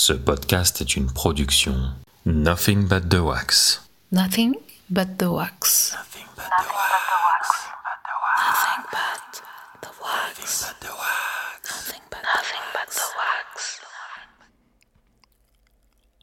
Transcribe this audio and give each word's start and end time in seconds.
Ce 0.00 0.12
podcast 0.12 0.80
est 0.80 0.94
une 0.94 1.10
production 1.12 1.74
Nothing 2.24 2.86
But 2.86 3.08
The 3.08 3.14
Wax. 3.14 3.82
Nothing 4.12 4.54
but 4.88 5.18
the 5.18 5.24
wax. 5.24 5.92
Nothing 5.92 6.24
but 6.36 6.44
the 6.46 6.68
wax. 7.26 7.48
Nothing 8.38 8.84
but 8.92 9.82
the 9.82 9.88
wax. 10.00 10.78
Nothing 11.64 12.02
but, 12.12 12.22
nothing 12.22 12.64
but 12.72 12.88
the 12.94 13.08
wax. 13.18 13.80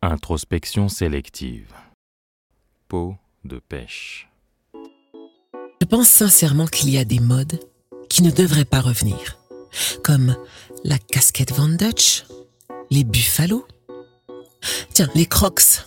Introspection 0.02 0.88
sélective. 0.88 1.74
Peau 2.88 3.18
de 3.44 3.60
pêche. 3.60 4.30
Je 5.82 5.86
pense 5.86 6.08
sincèrement 6.08 6.68
qu'il 6.68 6.92
y 6.92 6.98
a 6.98 7.04
des 7.04 7.20
modes 7.20 7.60
qui 8.10 8.24
ne 8.24 8.32
devraient 8.32 8.64
pas 8.64 8.80
revenir, 8.80 9.38
comme 10.02 10.38
la 10.86 10.98
casquette 10.98 11.52
Van 11.52 11.68
Dutch, 11.68 12.24
les 12.92 13.04
buffalo, 13.04 13.68
tiens, 14.94 15.10
les 15.16 15.26
crocs, 15.26 15.86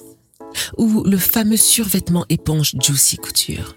ou 0.76 1.02
le 1.04 1.18
fameux 1.18 1.56
survêtement 1.56 2.24
éponge 2.28 2.74
Juicy 2.80 3.16
Couture. 3.16 3.76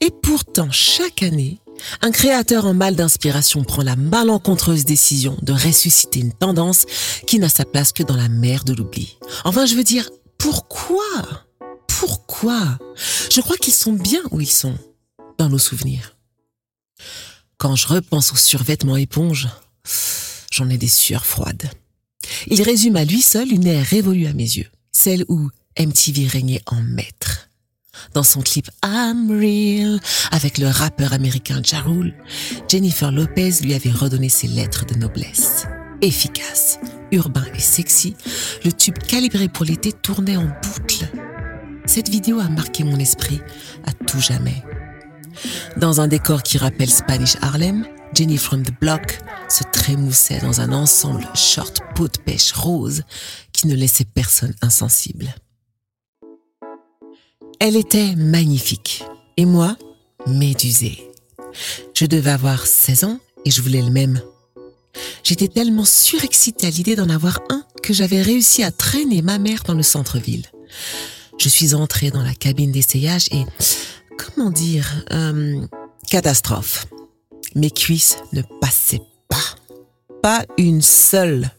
Et 0.00 0.10
pourtant, 0.10 0.70
chaque 0.70 1.22
année, 1.22 1.58
un 2.00 2.10
créateur 2.10 2.66
en 2.66 2.74
mal 2.74 2.96
d'inspiration 2.96 3.64
prend 3.64 3.82
la 3.82 3.96
malencontreuse 3.96 4.84
décision 4.84 5.36
de 5.42 5.52
ressusciter 5.52 6.20
une 6.20 6.32
tendance 6.32 6.86
qui 7.26 7.38
n'a 7.38 7.48
sa 7.48 7.64
place 7.64 7.92
que 7.92 8.02
dans 8.02 8.16
la 8.16 8.28
mer 8.28 8.64
de 8.64 8.72
l'oubli. 8.72 9.18
Enfin, 9.44 9.66
je 9.66 9.74
veux 9.74 9.84
dire, 9.84 10.08
pourquoi? 10.38 11.04
Pourquoi? 11.86 12.78
Je 13.30 13.40
crois 13.40 13.56
qu'ils 13.56 13.74
sont 13.74 13.92
bien 13.92 14.22
où 14.30 14.40
ils 14.40 14.50
sont, 14.50 14.76
dans 15.38 15.48
nos 15.48 15.58
souvenirs. 15.58 16.16
Quand 17.58 17.74
je 17.74 17.88
repense 17.88 18.32
aux 18.32 18.36
survêtements 18.36 18.96
éponge, 18.96 19.48
j'en 20.50 20.68
ai 20.68 20.78
des 20.78 20.88
sueurs 20.88 21.26
froides. 21.26 21.70
Il 22.48 22.62
résume 22.62 22.96
à 22.96 23.04
lui 23.04 23.22
seul 23.22 23.52
une 23.52 23.66
ère 23.66 23.84
révolue 23.84 24.26
à 24.26 24.32
mes 24.32 24.44
yeux, 24.44 24.70
celle 24.92 25.24
où 25.28 25.48
MTV 25.78 26.26
régnait 26.26 26.62
en 26.66 26.80
maître. 26.80 27.48
Dans 28.14 28.22
son 28.22 28.42
clip 28.42 28.70
I'm 28.84 29.30
Real, 29.30 30.00
avec 30.30 30.58
le 30.58 30.68
rappeur 30.68 31.12
américain 31.12 31.60
Ja 31.62 31.80
Rule, 31.80 32.14
Jennifer 32.68 33.10
Lopez 33.10 33.62
lui 33.62 33.74
avait 33.74 33.90
redonné 33.90 34.28
ses 34.28 34.48
lettres 34.48 34.86
de 34.86 34.94
noblesse. 34.94 35.66
Efficace, 36.02 36.78
urbain 37.10 37.46
et 37.54 37.60
sexy, 37.60 38.14
le 38.64 38.72
tube 38.72 38.98
calibré 38.98 39.48
pour 39.48 39.64
l'été 39.64 39.92
tournait 39.92 40.36
en 40.36 40.44
boucle. 40.44 41.08
Cette 41.86 42.08
vidéo 42.08 42.38
a 42.40 42.48
marqué 42.48 42.84
mon 42.84 42.98
esprit 42.98 43.40
à 43.86 43.92
tout 43.92 44.20
jamais. 44.20 44.62
Dans 45.76 46.00
un 46.00 46.08
décor 46.08 46.42
qui 46.42 46.58
rappelle 46.58 46.90
Spanish 46.90 47.36
Harlem, 47.42 47.86
Jenny 48.16 48.38
from 48.38 48.62
the 48.62 48.72
Block 48.80 49.18
se 49.46 49.62
trémoussait 49.62 50.40
dans 50.40 50.62
un 50.62 50.72
ensemble 50.72 51.28
short 51.34 51.82
peau 51.94 52.08
de 52.08 52.16
pêche 52.16 52.52
rose 52.52 53.02
qui 53.52 53.66
ne 53.66 53.74
laissait 53.74 54.06
personne 54.06 54.54
insensible. 54.62 55.34
Elle 57.60 57.76
était 57.76 58.16
magnifique 58.16 59.04
et 59.36 59.44
moi, 59.44 59.76
médusée. 60.26 61.10
Je 61.92 62.06
devais 62.06 62.30
avoir 62.30 62.66
16 62.66 63.04
ans 63.04 63.20
et 63.44 63.50
je 63.50 63.60
voulais 63.60 63.82
le 63.82 63.90
même. 63.90 64.22
J'étais 65.22 65.48
tellement 65.48 65.84
surexcitée 65.84 66.68
à 66.68 66.70
l'idée 66.70 66.96
d'en 66.96 67.10
avoir 67.10 67.40
un 67.50 67.66
que 67.82 67.92
j'avais 67.92 68.22
réussi 68.22 68.62
à 68.62 68.70
traîner 68.70 69.20
ma 69.20 69.38
mère 69.38 69.62
dans 69.64 69.74
le 69.74 69.82
centre-ville. 69.82 70.46
Je 71.38 71.50
suis 71.50 71.74
entrée 71.74 72.10
dans 72.10 72.22
la 72.22 72.34
cabine 72.34 72.72
d'essayage 72.72 73.28
et, 73.30 73.44
comment 74.16 74.50
dire, 74.50 75.04
euh, 75.12 75.60
catastrophe. 76.08 76.86
Mes 77.56 77.70
cuisses 77.70 78.18
ne 78.34 78.42
passaient 78.60 79.00
pas. 79.30 79.56
Pas 80.22 80.44
une 80.58 80.82
seule. 80.82 81.50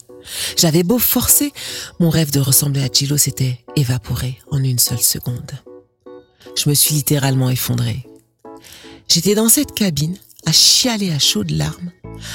J'avais 0.56 0.84
beau 0.84 1.00
forcer, 1.00 1.52
mon 2.00 2.12
rêve 2.12 2.31
de 2.31 2.40
ressembler 2.40 2.84
à 2.84 2.88
Gillo 2.88 3.17
s'était 3.17 3.66
évaporé 3.76 4.38
en 4.52 4.64
une 4.64 4.78
seule 4.78 5.02
seconde. 5.02 5.53
Je 6.56 6.70
me 6.70 6.75
suis 6.75 6.94
littéralement 6.94 7.50
effondrée. 7.50 8.06
J'étais 9.07 9.34
dans 9.34 9.50
cette 9.50 9.74
cabine, 9.74 10.18
à 10.46 10.52
chialer 10.52 11.12
à 11.12 11.18
chaudes 11.18 11.50
larmes, 11.50 11.91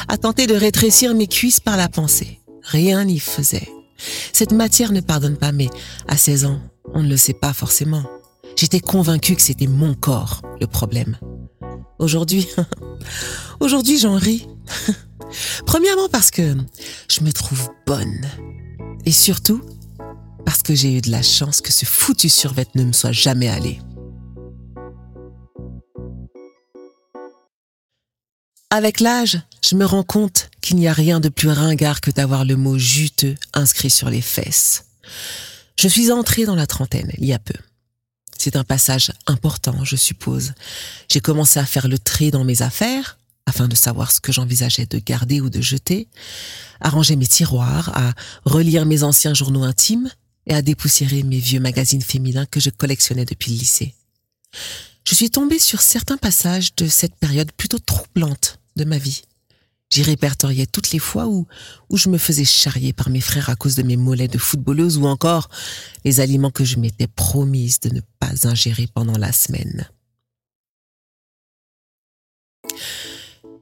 à 0.09 0.19
tenter 0.19 0.49
de 0.49 0.55
rétrécir 0.55 1.15
mes 1.15 1.29
cuisses 1.29 1.61
par 1.61 1.77
la 1.77 1.89
pensée. 1.89 2.41
Rien 2.65 3.05
n'y 3.05 3.21
faisait. 3.21 3.69
Cette 4.33 4.53
matière 4.53 4.91
ne 4.91 5.01
pardonne 5.01 5.37
pas, 5.37 5.53
mais 5.53 5.69
à 6.09 6.17
16 6.17 6.47
ans, 6.47 6.61
on 6.95 7.05
ne 7.05 7.09
le 7.09 7.17
sait 7.17 7.33
pas 7.33 7.53
forcément. 7.53 8.03
J'étais 8.57 8.81
convaincue 8.81 9.37
que 9.37 9.43
c'était 9.43 9.69
mon 9.69 9.95
corps 9.95 10.43
le 10.61 10.67
problème. 10.67 11.17
Aujourd'hui, 13.61 13.99
j'en 13.99 14.17
ris. 14.17 14.47
Premièrement 15.67 16.09
parce 16.09 16.31
que 16.31 16.57
je 17.09 17.23
me 17.23 17.33
trouve 17.33 17.69
bonne. 17.87 18.27
Et 19.05 19.13
surtout 19.13 19.63
parce 20.45 20.63
que 20.63 20.75
j'ai 20.75 20.97
eu 20.97 21.01
de 21.01 21.11
la 21.11 21.23
chance 21.23 21.61
que 21.61 21.73
ce 21.73 21.85
foutu 21.85 22.29
survêt 22.29 22.67
ne 22.75 22.85
me 22.85 22.93
soit 22.93 23.13
jamais 23.13 23.49
allé. 23.49 23.81
Avec 28.71 29.01
l'âge, 29.01 29.39
je 29.63 29.77
me 29.77 29.85
rends 29.85 30.03
compte 30.03 30.51
qu'il 30.63 30.77
n'y 30.77 30.89
a 30.89 30.93
rien 30.93 31.21
de 31.21 31.29
plus 31.29 31.51
ringard 31.51 32.01
que 32.01 32.11
d'avoir 32.11 32.45
le 32.45 32.57
mot 32.57 32.79
juteux 32.79 33.35
inscrit 33.53 33.91
sur 33.91 34.09
les 34.09 34.23
fesses. 34.23 34.87
Je 35.79 35.89
suis 35.89 36.11
entrée 36.11 36.47
dans 36.47 36.55
la 36.55 36.67
trentaine 36.67 37.11
il 37.19 37.27
y 37.27 37.35
a 37.35 37.39
peu. 37.39 37.55
C'est 38.39 38.57
un 38.57 38.65
passage 38.65 39.13
important, 39.27 39.85
je 39.85 39.97
suppose. 39.97 40.53
J'ai 41.09 41.21
commencé 41.21 41.61
à 41.61 41.67
faire 41.67 41.89
le 41.89 41.99
tri 41.99 42.31
dans 42.31 42.45
mes 42.45 42.63
affaires, 42.63 43.19
afin 43.47 43.69
de 43.69 43.75
savoir 43.75 44.13
ce 44.13 44.21
que 44.21 44.33
j'envisageais 44.33 44.87
de 44.87 44.99
garder 44.99 45.41
ou 45.41 45.51
de 45.51 45.61
jeter, 45.61 46.09
à 46.81 46.91
ranger 46.91 47.17
mes 47.17 47.27
tiroirs, 47.27 47.91
à 47.95 48.13
relire 48.45 48.87
mes 48.87 49.03
anciens 49.03 49.35
journaux 49.35 49.65
intimes 49.65 50.11
et 50.47 50.55
à 50.55 50.63
dépoussiérer 50.63 51.23
mes 51.23 51.39
vieux 51.39 51.61
magazines 51.61 52.03
féminins 52.03 52.47
que 52.47 52.61
je 52.61 52.71
collectionnais 52.71 53.25
depuis 53.25 53.53
le 53.53 53.59
lycée. 53.59 53.95
Je 55.05 55.15
suis 55.15 55.31
tombée 55.31 55.59
sur 55.59 55.81
certains 55.81 56.17
passages 56.17 56.75
de 56.77 56.87
cette 56.87 57.17
période 57.17 57.53
plutôt 57.53 57.79
troublante 57.79 58.59
de 58.77 58.85
ma 58.85 58.99
vie. 58.99 59.23
J'y 59.93 60.03
répertoriais 60.03 60.65
toutes 60.65 60.93
les 60.93 60.99
fois 60.99 61.27
où, 61.27 61.47
je 61.93 62.09
me 62.09 62.17
faisais 62.17 62.47
charrier 62.47 62.95
par 62.95 63.11
mes 63.11 63.21
frères 63.21 63.51
à 63.51 63.57
cause 63.57 63.75
de 63.75 63.83
mes 63.83 63.99
mollets 63.99 64.27
de 64.27 64.39
footballeuse 64.39 64.97
ou 64.97 65.05
encore 65.05 65.51
les 66.07 66.21
aliments 66.21 66.51
que 66.51 66.65
je 66.65 66.79
m'étais 66.79 67.09
promise 67.09 67.79
de 67.81 67.91
ne 67.91 68.01
pas 68.19 68.49
ingérer 68.49 68.89
pendant 68.95 69.19
la 69.19 69.33
semaine. 69.33 69.91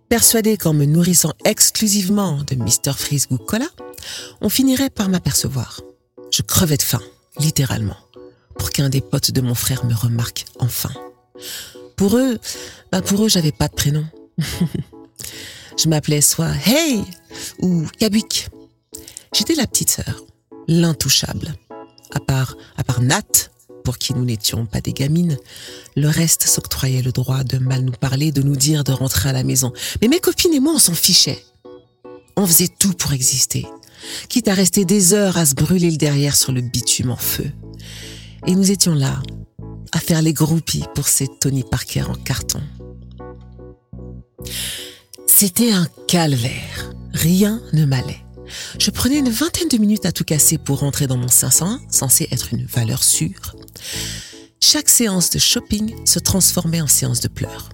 Persuadé 0.08 0.56
qu'en 0.56 0.72
me 0.72 0.84
nourrissant 0.84 1.32
exclusivement 1.44 2.44
de 2.44 2.54
Mr. 2.54 2.92
Freeze 2.96 3.26
Cola, 3.48 3.66
on 4.40 4.48
finirait 4.48 4.90
par 4.90 5.08
m'apercevoir. 5.08 5.80
Je 6.30 6.42
crevais 6.42 6.76
de 6.76 6.82
faim, 6.82 7.02
littéralement, 7.40 7.98
pour 8.56 8.70
qu'un 8.70 8.88
des 8.88 9.00
potes 9.00 9.32
de 9.32 9.40
mon 9.40 9.56
frère 9.56 9.84
me 9.84 9.94
remarque 9.94 10.44
enfin. 10.60 10.92
Pour 11.96 12.16
eux, 12.16 12.38
bah 12.92 13.02
pour 13.02 13.24
eux, 13.24 13.28
j'avais 13.28 13.50
pas 13.52 13.66
de 13.66 13.74
prénom. 13.74 14.04
Je 15.82 15.88
m'appelais 15.88 16.20
soit 16.20 16.52
Hey 16.66 17.02
ou 17.60 17.86
Kabuk. 17.98 18.50
J'étais 19.34 19.54
la 19.54 19.66
petite 19.66 19.88
sœur, 19.88 20.26
l'intouchable. 20.68 21.54
À 22.10 22.20
part, 22.20 22.54
à 22.76 22.84
part 22.84 23.00
Nat, 23.00 23.48
pour 23.82 23.96
qui 23.96 24.12
nous 24.12 24.26
n'étions 24.26 24.66
pas 24.66 24.82
des 24.82 24.92
gamines, 24.92 25.38
le 25.96 26.08
reste 26.08 26.42
s'octroyait 26.42 27.00
le 27.00 27.12
droit 27.12 27.44
de 27.44 27.56
mal 27.56 27.80
nous 27.80 27.92
parler, 27.92 28.30
de 28.30 28.42
nous 28.42 28.56
dire 28.56 28.84
de 28.84 28.92
rentrer 28.92 29.30
à 29.30 29.32
la 29.32 29.42
maison. 29.42 29.72
Mais 30.02 30.08
mes 30.08 30.20
copines 30.20 30.52
et 30.52 30.60
moi, 30.60 30.74
on 30.74 30.78
s'en 30.78 30.92
fichait. 30.92 31.42
On 32.36 32.46
faisait 32.46 32.68
tout 32.68 32.92
pour 32.92 33.14
exister, 33.14 33.66
quitte 34.28 34.48
à 34.48 34.54
rester 34.54 34.84
des 34.84 35.14
heures 35.14 35.38
à 35.38 35.46
se 35.46 35.54
brûler 35.54 35.90
le 35.90 35.96
derrière 35.96 36.36
sur 36.36 36.52
le 36.52 36.60
bitume 36.60 37.10
en 37.10 37.16
feu. 37.16 37.50
Et 38.46 38.54
nous 38.54 38.70
étions 38.70 38.94
là, 38.94 39.22
à 39.92 39.98
faire 39.98 40.20
les 40.20 40.34
groupies 40.34 40.84
pour 40.94 41.08
ces 41.08 41.28
Tony 41.40 41.64
Parker 41.64 42.02
en 42.02 42.16
carton. 42.16 42.60
C'était 45.42 45.72
un 45.72 45.86
calvaire. 46.06 46.92
Rien 47.14 47.62
ne 47.72 47.86
m'allait. 47.86 48.20
Je 48.78 48.90
prenais 48.90 49.16
une 49.16 49.30
vingtaine 49.30 49.68
de 49.68 49.78
minutes 49.78 50.04
à 50.04 50.12
tout 50.12 50.22
casser 50.22 50.58
pour 50.58 50.80
rentrer 50.80 51.06
dans 51.06 51.16
mon 51.16 51.28
500, 51.28 51.78
censé 51.88 52.28
être 52.30 52.52
une 52.52 52.66
valeur 52.66 53.02
sûre. 53.02 53.56
Chaque 54.60 54.90
séance 54.90 55.30
de 55.30 55.38
shopping 55.38 55.94
se 56.04 56.18
transformait 56.18 56.82
en 56.82 56.86
séance 56.86 57.20
de 57.20 57.28
pleurs. 57.28 57.70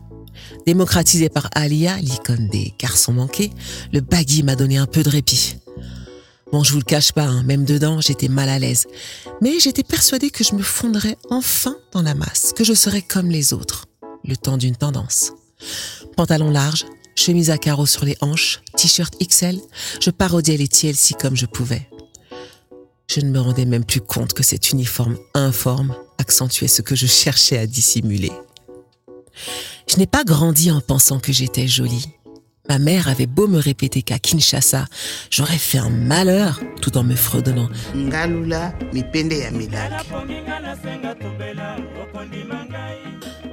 Démocratisé 0.65 1.29
par 1.29 1.49
Alia, 1.57 1.97
l'icône 1.97 2.49
des 2.51 2.73
garçons 2.79 3.15
manqués, 3.15 3.51
le 3.93 4.01
baggy 4.01 4.45
m'a 4.45 4.55
donné 4.55 4.77
un 4.77 4.87
peu 4.87 5.03
de 5.03 5.11
répit. 5.11 5.57
Bon, 6.53 6.63
je 6.63 6.71
vous 6.71 6.79
le 6.79 6.85
cache 6.85 7.11
pas, 7.11 7.27
hein, 7.27 7.43
même 7.43 7.65
dedans, 7.65 8.01
j'étais 8.01 8.29
mal 8.29 8.49
à 8.49 8.61
l'aise. 8.61 8.87
Mais 9.43 9.59
j'étais 9.59 9.83
persuadée 9.83 10.31
que 10.31 10.45
je 10.45 10.55
me 10.55 10.63
fondrais 10.63 11.19
enfin 11.31 11.75
dans 11.91 12.03
la 12.03 12.15
masse, 12.15 12.53
que 12.55 12.63
je 12.63 12.75
serais 12.75 13.03
comme 13.03 13.29
les 13.29 13.53
autres, 13.53 13.87
le 14.25 14.37
temps 14.37 14.57
d'une 14.57 14.77
tendance. 14.77 15.33
Pantalon 16.17 16.51
large, 16.51 16.87
chemise 17.19 17.51
à 17.51 17.59
carreaux 17.59 17.87
sur 17.87 18.05
les 18.05 18.17
hanches, 18.21 18.61
t-shirt 18.77 19.15
XL, 19.19 19.59
je 20.01 20.11
parodiais 20.11 20.57
les 20.57 20.69
TLC 20.69 21.15
comme 21.21 21.37
je 21.37 21.47
pouvais. 21.47 21.89
Je 23.09 23.21
ne 23.21 23.31
me 23.31 23.41
rendais 23.41 23.65
même 23.65 23.85
plus 23.85 24.01
compte 24.01 24.33
que 24.33 24.43
cet 24.43 24.71
uniforme 24.71 25.17
informe 25.35 25.95
accentuait 26.19 26.69
ce 26.69 26.83
que 26.83 26.97
je 26.97 27.07
cherchais 27.07 27.59
à 27.59 27.67
dissimuler. 27.67 28.33
Je 29.89 29.97
n'ai 29.97 30.07
pas 30.07 30.25
grandi 30.25 30.71
en 30.71 30.81
pensant 30.81 31.21
que 31.21 31.33
j'étais 31.33 31.69
jolie, 31.69 32.07
Ma 32.69 32.79
mère 32.79 33.09
avait 33.09 33.27
beau 33.27 33.47
me 33.47 33.59
répéter 33.59 34.03
qu'à 34.03 34.19
Kinshasa, 34.19 34.87
j'aurais 35.31 35.59
fait 35.59 35.79
un 35.79 35.91
malheur 35.91 36.61
tout 36.83 36.99
en 36.99 37.05
me 37.05 37.15
fredonnant. 37.15 37.69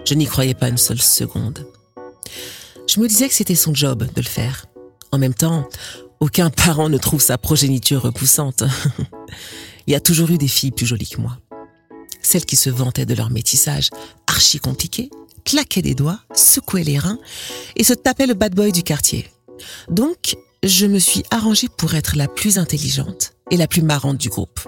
Je 0.05 0.13
n'y 0.15 0.25
croyais 0.25 0.53
pas 0.53 0.69
une 0.69 0.77
seule 0.77 1.01
seconde. 1.01 1.65
Je 2.87 2.99
me 2.99 3.07
disais 3.07 3.27
que 3.27 3.33
c'était 3.33 3.55
son 3.55 3.73
job 3.73 4.05
de 4.13 4.21
le 4.21 4.27
faire. 4.27 4.65
En 5.11 5.17
même 5.17 5.33
temps, 5.33 5.67
aucun 6.19 6.49
parent 6.65 6.89
ne 6.89 6.97
trouve 6.97 7.21
sa 7.21 7.37
progéniture 7.37 8.01
repoussante. 8.01 8.63
Il 9.87 9.91
y 9.91 9.95
a 9.95 9.99
toujours 9.99 10.31
eu 10.31 10.37
des 10.37 10.47
filles 10.47 10.71
plus 10.71 10.85
jolies 10.85 11.09
que 11.09 11.21
moi. 11.21 11.37
Celles 12.21 12.45
qui 12.45 12.55
se 12.55 12.69
vantaient 12.69 13.05
de 13.05 13.13
leur 13.13 13.29
métissage 13.29 13.89
archi 14.27 14.59
compliqué, 14.59 15.09
claquaient 15.43 15.81
des 15.81 15.95
doigts, 15.95 16.19
secouaient 16.33 16.83
les 16.83 16.97
reins 16.97 17.19
et 17.75 17.83
se 17.83 17.93
tapaient 17.93 18.27
le 18.27 18.33
bad 18.33 18.55
boy 18.55 18.71
du 18.71 18.83
quartier. 18.83 19.29
Donc, 19.89 20.35
je 20.63 20.85
me 20.85 20.99
suis 20.99 21.23
arrangée 21.31 21.67
pour 21.77 21.93
être 21.95 22.15
la 22.15 22.27
plus 22.27 22.57
intelligente 22.57 23.33
et 23.51 23.57
la 23.57 23.67
plus 23.67 23.81
marrante 23.81 24.17
du 24.17 24.29
groupe. 24.29 24.61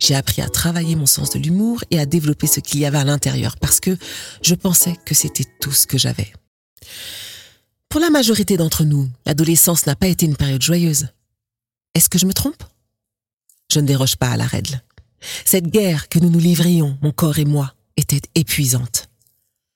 J'ai 0.00 0.16
appris 0.16 0.42
à 0.42 0.48
travailler 0.48 0.96
mon 0.96 1.06
sens 1.06 1.30
de 1.30 1.38
l'humour 1.38 1.84
et 1.92 2.00
à 2.00 2.06
développer 2.06 2.48
ce 2.48 2.58
qu'il 2.58 2.80
y 2.80 2.86
avait 2.86 2.98
à 2.98 3.04
l'intérieur 3.04 3.56
parce 3.56 3.78
que 3.78 3.96
je 4.42 4.56
pensais 4.56 4.96
que 5.06 5.14
c'était 5.14 5.46
tout 5.60 5.70
ce 5.70 5.86
que 5.86 5.96
j'avais. 5.96 6.32
Pour 7.88 8.00
la 8.00 8.10
majorité 8.10 8.56
d'entre 8.56 8.84
nous, 8.84 9.10
l'adolescence 9.26 9.86
n'a 9.86 9.96
pas 9.96 10.06
été 10.06 10.26
une 10.26 10.36
période 10.36 10.62
joyeuse. 10.62 11.08
Est-ce 11.94 12.08
que 12.08 12.18
je 12.18 12.26
me 12.26 12.32
trompe? 12.32 12.64
Je 13.70 13.80
ne 13.80 13.86
déroge 13.86 14.16
pas 14.16 14.30
à 14.30 14.36
la 14.36 14.46
règle. 14.46 14.82
Cette 15.44 15.66
guerre 15.66 16.08
que 16.08 16.18
nous 16.18 16.30
nous 16.30 16.38
livrions, 16.38 16.98
mon 17.02 17.12
corps 17.12 17.38
et 17.38 17.44
moi, 17.44 17.74
était 17.96 18.20
épuisante. 18.34 19.08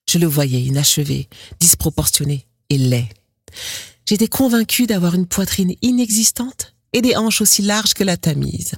Je 0.09 0.19
le 0.19 0.27
voyais 0.27 0.63
inachevé, 0.63 1.29
disproportionné 1.61 2.47
et 2.71 2.79
laid. 2.79 3.09
J'étais 4.07 4.29
convaincue 4.29 4.87
d'avoir 4.87 5.15
une 5.15 5.27
poitrine 5.27 5.75
inexistante 5.83 6.75
et 6.93 7.03
des 7.03 7.17
hanches 7.17 7.41
aussi 7.41 7.63
larges 7.63 7.95
que 7.95 8.05
la 8.05 8.17
Tamise. 8.17 8.73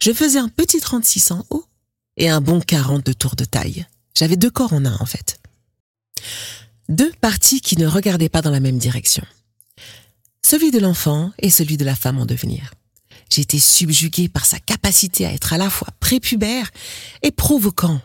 Je 0.00 0.12
faisais 0.12 0.38
un 0.38 0.48
petit 0.48 0.80
36 0.80 1.32
en 1.32 1.44
haut 1.50 1.64
et 2.16 2.28
un 2.28 2.40
bon 2.40 2.60
40 2.60 3.04
de 3.04 3.12
tour 3.12 3.34
de 3.36 3.44
taille. 3.44 3.86
J'avais 4.14 4.36
deux 4.36 4.50
corps 4.50 4.72
en 4.72 4.84
un, 4.84 4.96
en 5.00 5.06
fait. 5.06 5.38
Deux 6.88 7.12
parties 7.20 7.60
qui 7.60 7.76
ne 7.76 7.86
regardaient 7.86 8.30
pas 8.30 8.40
dans 8.40 8.50
la 8.50 8.60
même 8.60 8.78
direction. 8.78 9.24
Celui 10.42 10.70
de 10.70 10.78
l'enfant 10.78 11.32
et 11.38 11.50
celui 11.50 11.76
de 11.76 11.84
la 11.84 11.94
femme 11.94 12.18
en 12.18 12.24
devenir. 12.24 12.72
J'étais 13.30 13.58
subjuguée 13.58 14.28
par 14.28 14.46
sa 14.46 14.58
capacité 14.58 15.26
à 15.26 15.32
être 15.32 15.52
à 15.52 15.58
la 15.58 15.68
fois 15.68 15.88
prépubère 16.00 16.70
et 17.22 17.30
provoquant. 17.30 18.00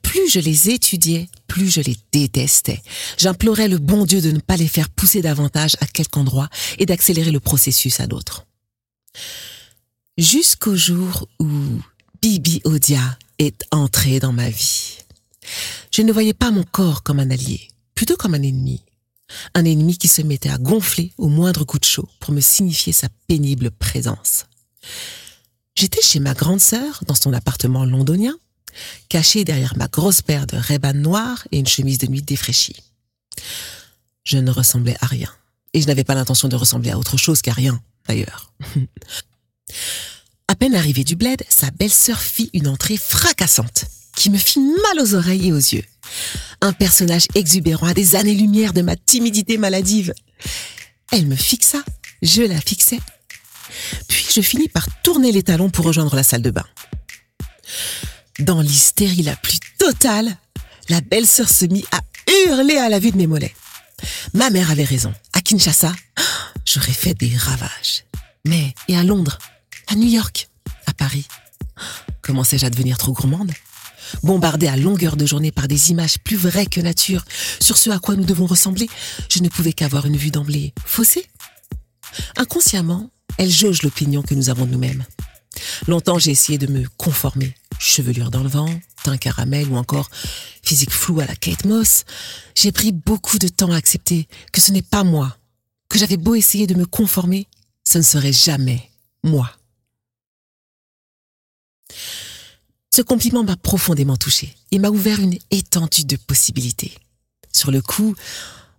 Plus 0.00 0.30
je 0.30 0.38
les 0.38 0.70
étudiais, 0.70 1.28
plus 1.48 1.68
je 1.68 1.80
les 1.80 1.96
détestais. 2.12 2.80
J'implorais 3.18 3.66
le 3.66 3.78
bon 3.78 4.06
Dieu 4.06 4.20
de 4.20 4.30
ne 4.30 4.38
pas 4.38 4.56
les 4.56 4.68
faire 4.68 4.88
pousser 4.90 5.20
davantage 5.20 5.76
à 5.80 5.86
quelque 5.86 6.18
endroit 6.18 6.48
et 6.78 6.86
d'accélérer 6.86 7.32
le 7.32 7.40
processus 7.40 7.98
à 7.98 8.06
d'autres. 8.06 8.46
Jusqu'au 10.16 10.76
jour 10.76 11.28
où 11.40 11.48
Bibi 12.22 12.60
Odia 12.64 13.18
est 13.38 13.64
entrée 13.72 14.20
dans 14.20 14.32
ma 14.32 14.48
vie. 14.48 14.98
Je 15.90 16.02
ne 16.02 16.12
voyais 16.12 16.34
pas 16.34 16.50
mon 16.50 16.64
corps 16.64 17.02
comme 17.02 17.20
un 17.20 17.30
allié, 17.30 17.68
plutôt 17.98 18.16
comme 18.16 18.34
un 18.34 18.42
ennemi. 18.42 18.84
Un 19.54 19.64
ennemi 19.64 19.98
qui 19.98 20.06
se 20.06 20.22
mettait 20.22 20.50
à 20.50 20.58
gonfler 20.58 21.12
au 21.18 21.26
moindre 21.26 21.64
coup 21.64 21.80
de 21.80 21.84
chaud 21.84 22.08
pour 22.20 22.32
me 22.32 22.40
signifier 22.40 22.92
sa 22.92 23.08
pénible 23.26 23.72
présence. 23.72 24.44
J'étais 25.74 26.00
chez 26.00 26.20
ma 26.20 26.32
grande 26.32 26.60
sœur 26.60 27.02
dans 27.08 27.16
son 27.16 27.32
appartement 27.32 27.84
londonien, 27.84 28.38
cachée 29.08 29.42
derrière 29.42 29.76
ma 29.76 29.88
grosse 29.88 30.22
paire 30.22 30.46
de 30.46 30.56
ray 30.56 30.78
noirs 30.94 31.42
et 31.50 31.58
une 31.58 31.66
chemise 31.66 31.98
de 31.98 32.06
nuit 32.06 32.22
défraîchie. 32.22 32.76
Je 34.22 34.38
ne 34.38 34.52
ressemblais 34.52 34.96
à 35.00 35.06
rien. 35.06 35.34
Et 35.72 35.80
je 35.80 35.88
n'avais 35.88 36.04
pas 36.04 36.14
l'intention 36.14 36.46
de 36.46 36.54
ressembler 36.54 36.92
à 36.92 37.00
autre 37.00 37.16
chose 37.16 37.42
qu'à 37.42 37.52
rien, 37.52 37.82
d'ailleurs. 38.06 38.52
à 40.46 40.54
peine 40.54 40.76
arrivée 40.76 41.02
du 41.02 41.16
bled, 41.16 41.42
sa 41.48 41.72
belle-sœur 41.72 42.20
fit 42.20 42.50
une 42.52 42.68
entrée 42.68 42.96
fracassante, 42.96 43.86
qui 44.14 44.30
me 44.30 44.38
fit 44.38 44.60
mal 44.60 45.02
aux 45.04 45.14
oreilles 45.14 45.48
et 45.48 45.52
aux 45.52 45.56
yeux. 45.56 45.84
Un 46.60 46.72
personnage 46.72 47.26
exubérant 47.34 47.86
à 47.86 47.94
des 47.94 48.16
années-lumière 48.16 48.72
de 48.72 48.82
ma 48.82 48.96
timidité 48.96 49.58
maladive. 49.58 50.12
Elle 51.12 51.26
me 51.26 51.36
fixa, 51.36 51.82
je 52.22 52.42
la 52.42 52.60
fixais. 52.60 53.00
Puis 54.08 54.26
je 54.34 54.40
finis 54.40 54.68
par 54.68 54.86
tourner 55.02 55.32
les 55.32 55.42
talons 55.42 55.70
pour 55.70 55.84
rejoindre 55.84 56.16
la 56.16 56.22
salle 56.22 56.42
de 56.42 56.50
bain. 56.50 56.66
Dans 58.40 58.60
l'hystérie 58.60 59.22
la 59.22 59.36
plus 59.36 59.58
totale, 59.78 60.36
la 60.88 61.00
belle-sœur 61.00 61.48
se 61.48 61.66
mit 61.66 61.84
à 61.92 62.00
hurler 62.46 62.76
à 62.76 62.88
la 62.88 62.98
vue 62.98 63.10
de 63.10 63.16
mes 63.16 63.26
mollets. 63.26 63.54
Ma 64.34 64.50
mère 64.50 64.70
avait 64.70 64.84
raison. 64.84 65.12
À 65.32 65.40
Kinshasa, 65.40 65.94
j'aurais 66.64 66.92
fait 66.92 67.14
des 67.14 67.36
ravages. 67.36 68.04
Mais, 68.44 68.74
et 68.88 68.96
à 68.96 69.02
Londres, 69.02 69.38
à 69.88 69.94
New 69.94 70.08
York, 70.08 70.48
à 70.86 70.94
Paris, 70.94 71.26
commençais-je 72.22 72.66
à 72.66 72.70
devenir 72.70 72.98
trop 72.98 73.12
gourmande? 73.12 73.52
Bombardée 74.22 74.68
à 74.68 74.76
longueur 74.76 75.16
de 75.16 75.26
journée 75.26 75.52
par 75.52 75.68
des 75.68 75.90
images 75.90 76.18
plus 76.18 76.36
vraies 76.36 76.66
que 76.66 76.80
nature 76.80 77.24
sur 77.60 77.76
ce 77.76 77.90
à 77.90 77.98
quoi 77.98 78.16
nous 78.16 78.24
devons 78.24 78.46
ressembler, 78.46 78.88
je 79.28 79.40
ne 79.40 79.48
pouvais 79.48 79.72
qu'avoir 79.72 80.06
une 80.06 80.16
vue 80.16 80.30
d'emblée 80.30 80.72
faussée. 80.84 81.26
Inconsciemment, 82.36 83.10
elle 83.38 83.50
jauge 83.50 83.82
l'opinion 83.82 84.22
que 84.22 84.34
nous 84.34 84.50
avons 84.50 84.66
de 84.66 84.72
nous-mêmes. 84.72 85.04
Longtemps, 85.86 86.18
j'ai 86.18 86.30
essayé 86.30 86.58
de 86.58 86.66
me 86.66 86.84
conformer. 86.96 87.54
Chevelure 87.78 88.30
dans 88.30 88.42
le 88.42 88.48
vent, 88.48 88.68
teint 89.04 89.16
caramel 89.16 89.68
ou 89.68 89.76
encore 89.76 90.10
physique 90.62 90.92
flou 90.92 91.20
à 91.20 91.26
la 91.26 91.36
Kate 91.36 91.64
Moss. 91.64 92.04
J'ai 92.54 92.72
pris 92.72 92.92
beaucoup 92.92 93.38
de 93.38 93.48
temps 93.48 93.70
à 93.70 93.76
accepter 93.76 94.28
que 94.52 94.60
ce 94.60 94.72
n'est 94.72 94.82
pas 94.82 95.04
moi. 95.04 95.36
Que 95.88 95.98
j'avais 95.98 96.16
beau 96.16 96.34
essayer 96.34 96.66
de 96.66 96.74
me 96.74 96.86
conformer, 96.86 97.46
ce 97.84 97.98
ne 97.98 98.02
serait 98.02 98.32
jamais 98.32 98.90
moi. 99.22 99.50
Ce 102.98 103.02
compliment 103.04 103.44
m'a 103.44 103.54
profondément 103.54 104.16
touché 104.16 104.56
et 104.72 104.80
m'a 104.80 104.88
ouvert 104.88 105.20
une 105.20 105.38
étendue 105.52 106.04
de 106.04 106.16
possibilités. 106.16 106.98
Sur 107.52 107.70
le 107.70 107.80
coup, 107.80 108.16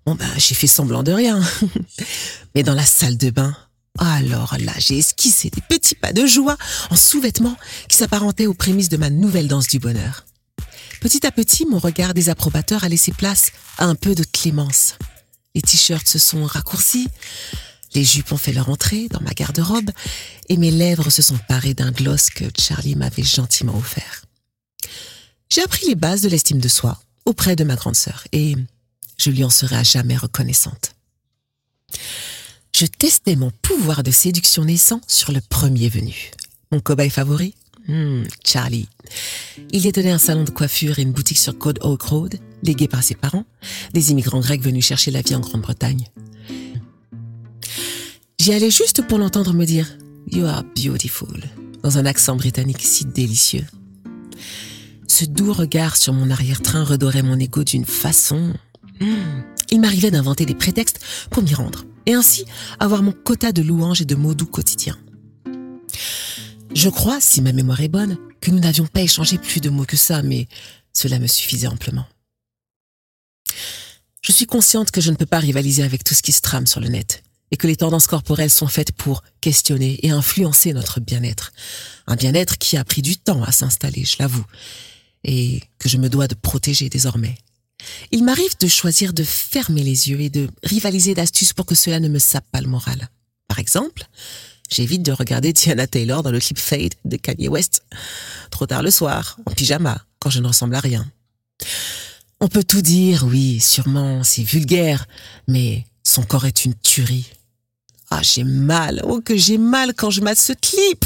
bon 0.06 0.16
ben, 0.16 0.28
j'ai 0.36 0.56
fait 0.56 0.68
semblant 0.68 1.04
de 1.04 1.14
rien. 1.14 1.42
Mais 2.54 2.64
dans 2.64 2.74
la 2.74 2.86
salle 2.86 3.16
de 3.16 3.30
bain, 3.30 3.56
alors 3.98 4.58
là, 4.60 4.74
j'ai 4.78 4.98
esquissé 4.98 5.50
des 5.50 5.62
petits 5.62 5.96
pas 5.96 6.12
de 6.12 6.26
joie 6.26 6.58
en 6.90 6.98
sous-vêtements 6.98 7.56
qui 7.88 7.96
s'apparentaient 7.96 8.46
aux 8.46 8.54
prémices 8.54 8.90
de 8.90 8.98
ma 8.98 9.10
nouvelle 9.10 9.48
danse 9.48 9.70
du 9.70 9.80
bonheur. 9.80 10.26
Petit 11.00 11.26
à 11.26 11.32
petit, 11.32 11.66
mon 11.66 11.80
regard 11.80 12.14
désapprobateur 12.14 12.84
a 12.84 12.90
laissé 12.90 13.14
place 13.14 13.54
à 13.78 13.86
un 13.86 13.96
peu 13.96 14.16
de 14.16 14.26
clémence. 14.26 14.96
Les 15.56 15.62
t-shirts 15.62 16.10
se 16.10 16.20
sont 16.20 16.44
raccourcis, 16.44 17.08
les 17.94 18.04
jupes 18.04 18.32
ont 18.32 18.38
fait 18.38 18.54
leur 18.54 18.70
entrée 18.70 19.08
dans 19.10 19.22
ma 19.22 19.32
garde-robe 19.32 19.92
et 20.48 20.58
mes 20.58 20.72
lèvres 20.72 21.10
se 21.10 21.22
sont 21.22 21.40
parées 21.48 21.74
d'un 21.74 21.92
gloss 21.92 22.30
que 22.30 22.46
Charlie 22.58 22.96
m'avait 22.96 23.24
gentiment 23.24 23.78
offert. 23.78 24.26
J'ai 25.50 25.62
appris 25.62 25.88
les 25.88 25.96
bases 25.96 26.22
de 26.22 26.30
l'estime 26.30 26.60
de 26.60 26.68
soi 26.68 27.02
auprès 27.26 27.56
de 27.56 27.64
ma 27.64 27.76
grande 27.76 27.96
sœur 27.96 28.26
et 28.32 28.56
je 29.18 29.30
lui 29.30 29.44
en 29.44 29.50
serai 29.50 29.78
à 29.78 29.84
jamais 29.84 30.18
reconnaissante. 30.18 30.96
Je 32.76 32.86
testais 32.86 33.36
mon 33.36 33.52
pouvoir 33.62 34.04
de 34.04 34.12
séduction 34.12 34.64
naissant 34.64 35.02
sur 35.08 35.32
le 35.32 35.42
premier 35.42 35.90
venu. 35.90 36.32
Mon 36.72 36.80
cobaye 36.80 37.10
favori? 37.10 37.56
Hmm, 37.88 38.24
Charlie. 38.46 38.88
Il 39.72 39.82
détenait 39.82 40.12
un 40.12 40.20
salon 40.20 40.44
de 40.44 40.52
coiffure 40.52 41.00
et 41.00 41.02
une 41.02 41.12
boutique 41.12 41.40
sur 41.40 41.58
Code 41.58 41.80
Oak 41.82 42.04
Road, 42.04 42.40
légué 42.62 42.88
par 42.88 43.04
ses 43.04 43.16
parents, 43.16 43.46
des 43.94 44.12
immigrants 44.12 44.42
grecs 44.42 44.62
venus 44.62 44.86
chercher 44.86 45.10
la 45.10 45.22
vie 45.22 45.34
en 45.34 45.40
Grande-Bretagne. 45.40 46.06
J'y 48.40 48.54
allais 48.54 48.72
juste 48.72 49.06
pour 49.06 49.18
l'entendre 49.18 49.54
me 49.54 49.66
dire 49.66 49.98
You 50.32 50.46
are 50.46 50.64
beautiful, 50.64 51.44
dans 51.84 51.98
un 51.98 52.06
accent 52.06 52.38
britannique 52.38 52.82
si 52.82 53.04
délicieux. 53.04 53.66
Ce 55.10 55.26
doux 55.26 55.52
regard 55.52 55.98
sur 55.98 56.14
mon 56.14 56.30
arrière-train 56.30 56.86
redorait 56.86 57.22
mon 57.22 57.38
ego 57.38 57.66
d'une 57.66 57.84
façon. 57.84 58.54
Hmm, 59.02 59.42
il 59.72 59.82
m'arrivait 59.82 60.12
d'inventer 60.12 60.46
des 60.46 60.56
prétextes 60.56 61.02
pour 61.30 61.44
m'y 61.44 61.54
rendre, 61.54 61.84
et 62.06 62.14
ainsi 62.14 62.46
avoir 62.80 63.04
mon 63.04 63.12
quota 63.12 63.52
de 63.52 63.62
louanges 63.62 64.02
et 64.02 64.06
de 64.06 64.16
mots 64.16 64.34
doux 64.34 64.46
quotidiens. 64.46 64.98
Je 66.74 66.88
crois, 66.88 67.20
si 67.20 67.42
ma 67.42 67.52
mémoire 67.52 67.82
est 67.82 67.90
bonne, 67.90 68.18
que 68.40 68.52
nous 68.52 68.60
n'avions 68.60 68.88
pas 68.88 69.02
échangé 69.02 69.38
plus 69.38 69.60
de 69.60 69.70
mots 69.70 69.86
que 69.86 69.98
ça, 69.98 70.22
mais 70.22 70.48
cela 70.94 71.20
me 71.20 71.28
suffisait 71.28 71.68
amplement. 71.68 72.06
Je 74.22 74.32
suis 74.32 74.46
consciente 74.46 74.92
que 74.92 75.02
je 75.02 75.12
ne 75.12 75.18
peux 75.18 75.26
pas 75.26 75.40
rivaliser 75.40 75.84
avec 75.84 76.06
tout 76.06 76.14
ce 76.14 76.22
qui 76.22 76.32
se 76.32 76.42
trame 76.42 76.68
sur 76.68 76.80
le 76.80 76.88
net, 76.88 77.24
et 77.52 77.58
que 77.58 77.68
les 77.68 77.76
tendances 77.76 78.08
corporelles 78.08 78.50
sont 78.50 78.68
faites 78.68 78.92
pour 78.92 79.24
questionner 79.42 80.00
et 80.04 80.12
influencer 80.12 80.74
notre 80.74 81.00
bien-être. 81.00 81.52
Un 82.08 82.16
bien-être 82.16 82.58
qui 82.58 82.78
a 82.78 82.84
pris 82.84 83.02
du 83.02 83.18
temps 83.18 83.44
à 83.44 83.52
s'installer, 83.52 84.06
je 84.06 84.18
l'avoue, 84.20 84.46
et 85.24 85.62
que 85.80 85.90
je 85.90 85.98
me 85.98 86.10
dois 86.10 86.28
de 86.28 86.36
protéger 86.36 86.90
désormais. 86.90 87.38
Il 88.12 88.24
m'arrive 88.24 88.58
de 88.60 88.68
choisir 88.68 89.14
de 89.14 89.24
fermer 89.24 89.84
les 89.84 90.10
yeux 90.10 90.20
et 90.22 90.30
de 90.30 90.50
rivaliser 90.64 91.14
d'astuces 91.14 91.54
pour 91.54 91.66
que 91.66 91.76
cela 91.76 92.00
ne 92.00 92.10
me 92.10 92.20
sape 92.20 92.46
pas 92.52 92.62
le 92.62 92.68
moral. 92.68 93.10
Par 93.48 93.60
exemple, 93.60 94.04
j'évite 94.70 95.02
de 95.02 95.12
regarder 95.12 95.54
Tiana 95.54 95.88
Taylor 95.88 96.22
dans 96.22 96.32
le 96.32 96.40
clip 96.40 96.60
Fade 96.60 96.96
de 97.06 97.18
Kanye 97.18 97.48
West, 97.48 97.84
trop 98.52 98.68
tard 98.68 98.84
le 98.84 98.92
soir, 98.92 99.40
en 99.46 99.52
pyjama, 99.52 100.04
quand 100.20 100.30
je 100.30 100.40
ne 100.40 100.48
ressemble 100.48 100.76
à 100.76 100.82
rien. 100.82 101.10
On 102.42 102.48
peut 102.48 102.64
tout 102.64 102.82
dire, 102.82 103.26
oui, 103.26 103.60
sûrement, 103.60 104.24
c'est 104.24 104.44
vulgaire, 104.44 105.06
mais 105.48 105.86
Son 106.10 106.24
corps 106.24 106.46
est 106.46 106.66
une 106.66 106.74
tuerie. 106.74 107.28
Ah, 108.12 108.22
j'ai 108.24 108.44
mal. 108.44 109.02
Oh, 109.06 109.22
que 109.22 109.38
j'ai 109.38 109.58
mal 109.58 109.94
quand 109.94 110.10
je 110.10 110.22
mate 110.22 110.40
ce 110.40 110.54
clip. 110.54 111.06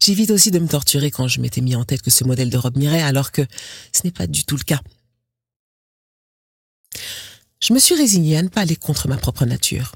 J'évite 0.00 0.30
aussi 0.30 0.50
de 0.50 0.58
me 0.58 0.68
torturer 0.68 1.10
quand 1.10 1.28
je 1.28 1.40
m'étais 1.40 1.62
mis 1.62 1.74
en 1.74 1.84
tête 1.84 2.02
que 2.02 2.10
ce 2.10 2.24
modèle 2.24 2.50
de 2.50 2.58
robe 2.58 2.76
m'irait, 2.76 3.02
alors 3.02 3.32
que 3.32 3.42
ce 3.92 4.02
n'est 4.04 4.10
pas 4.10 4.26
du 4.26 4.44
tout 4.44 4.56
le 4.56 4.64
cas. 4.64 4.80
Je 7.60 7.72
me 7.72 7.78
suis 7.78 7.94
résignée 7.94 8.36
à 8.36 8.42
ne 8.42 8.48
pas 8.48 8.60
aller 8.60 8.76
contre 8.76 9.08
ma 9.08 9.16
propre 9.16 9.46
nature. 9.46 9.94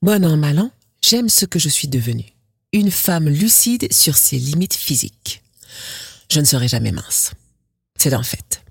Bon 0.00 0.24
an, 0.24 0.38
mal 0.38 0.58
an, 0.58 0.70
j'aime 1.02 1.28
ce 1.28 1.44
que 1.44 1.58
je 1.58 1.68
suis 1.68 1.88
devenue. 1.88 2.32
Une 2.72 2.90
femme 2.90 3.28
lucide 3.28 3.92
sur 3.92 4.16
ses 4.16 4.38
limites 4.38 4.74
physiques. 4.74 5.42
Je 6.30 6.40
ne 6.40 6.46
serai 6.46 6.68
jamais 6.68 6.92
mince. 6.92 7.32
C'est 7.98 8.14
un 8.14 8.22
fait. 8.22 8.62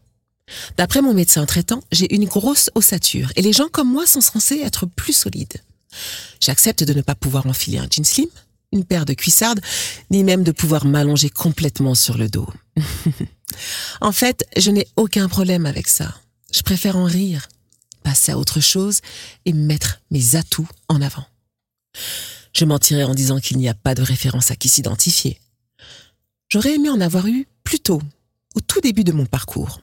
D'après 0.77 1.01
mon 1.01 1.13
médecin 1.13 1.45
traitant, 1.45 1.83
j'ai 1.91 2.13
une 2.15 2.25
grosse 2.25 2.71
ossature 2.73 3.31
et 3.35 3.41
les 3.41 3.53
gens 3.53 3.67
comme 3.67 3.91
moi 3.91 4.07
sont 4.07 4.21
censés 4.21 4.59
être 4.59 4.85
plus 4.85 5.13
solides. 5.13 5.61
J'accepte 6.39 6.83
de 6.83 6.93
ne 6.93 7.01
pas 7.01 7.15
pouvoir 7.15 7.47
enfiler 7.47 7.77
un 7.77 7.87
jean 7.89 8.03
slim, 8.03 8.27
une 8.71 8.85
paire 8.85 9.05
de 9.05 9.13
cuissardes, 9.13 9.61
ni 10.11 10.23
même 10.23 10.43
de 10.43 10.51
pouvoir 10.51 10.85
m'allonger 10.85 11.29
complètement 11.29 11.95
sur 11.95 12.17
le 12.17 12.29
dos. 12.29 12.47
en 14.01 14.11
fait, 14.11 14.45
je 14.57 14.71
n'ai 14.71 14.87
aucun 14.95 15.27
problème 15.27 15.65
avec 15.65 15.87
ça. 15.87 16.13
Je 16.53 16.61
préfère 16.61 16.97
en 16.97 17.05
rire, 17.05 17.47
passer 18.03 18.31
à 18.31 18.37
autre 18.37 18.59
chose 18.59 19.01
et 19.45 19.53
mettre 19.53 19.99
mes 20.11 20.35
atouts 20.35 20.67
en 20.89 21.01
avant. 21.01 21.25
Je 22.53 22.65
mentirais 22.65 23.03
en 23.03 23.13
disant 23.13 23.39
qu'il 23.39 23.57
n'y 23.57 23.69
a 23.69 23.73
pas 23.73 23.95
de 23.95 24.01
référence 24.01 24.51
à 24.51 24.55
qui 24.55 24.69
s'identifier. 24.69 25.39
J'aurais 26.49 26.75
aimé 26.75 26.89
en 26.89 27.01
avoir 27.01 27.27
eu 27.27 27.47
plus 27.63 27.79
tôt, 27.79 28.01
au 28.55 28.61
tout 28.61 28.81
début 28.81 29.03
de 29.03 29.11
mon 29.11 29.25
parcours. 29.25 29.81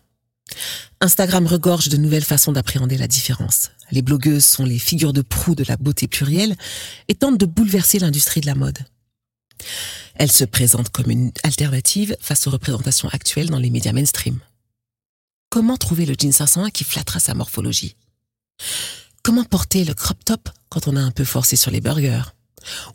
Instagram 1.01 1.47
regorge 1.47 1.89
de 1.89 1.97
nouvelles 1.97 2.25
façons 2.25 2.53
d'appréhender 2.53 2.97
la 2.97 3.07
différence. 3.07 3.71
Les 3.91 4.03
blogueuses 4.03 4.45
sont 4.45 4.65
les 4.65 4.79
figures 4.79 5.13
de 5.13 5.23
proue 5.23 5.55
de 5.55 5.65
la 5.69 5.77
beauté 5.77 6.09
plurielle 6.09 6.57
et 7.09 7.15
tentent 7.15 7.39
de 7.39 7.47
bouleverser 7.47 7.99
l'industrie 7.99 8.41
de 8.41 8.47
la 8.47 8.55
mode. 8.55 8.79
Elles 10.15 10.33
se 10.33 10.45
présentent 10.45 10.91
comme 10.91 11.11
une 11.11 11.33
alternative 11.43 12.17
face 12.21 12.47
aux 12.47 12.51
représentations 12.51 13.09
actuelles 13.09 13.51
dans 13.51 13.59
les 13.59 13.71
médias 13.71 13.93
mainstream. 13.93 14.39
Comment 15.51 15.77
trouver 15.77 16.07
le 16.07 16.15
jean 16.19 16.33
501 16.33 16.71
qui 16.71 16.85
flattera 16.85 17.21
sa 17.21 17.35
morphologie? 17.35 17.97
Comment 19.23 19.45
porter 19.45 19.85
le 19.85 19.95
crop 19.95 20.25
top 20.25 20.49
quand 20.69 20.89
on 20.89 20.97
a 20.97 21.01
un 21.01 21.11
peu 21.11 21.25
forcé 21.25 21.57
sur 21.57 21.71
les 21.71 21.81
burgers? 21.81 22.35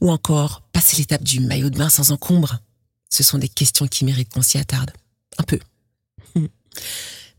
Ou 0.01 0.11
encore 0.11 0.61
passer 0.71 0.97
l'étape 0.97 1.23
du 1.23 1.39
maillot 1.39 1.69
de 1.69 1.77
bain 1.77 1.89
sans 1.89 2.11
encombre? 2.11 2.59
Ce 3.09 3.23
sont 3.23 3.37
des 3.37 3.49
questions 3.49 3.87
qui 3.87 4.05
méritent 4.05 4.33
qu'on 4.33 4.41
s'y 4.41 4.57
attarde. 4.57 4.91
Un 5.37 5.43
peu. 5.43 5.59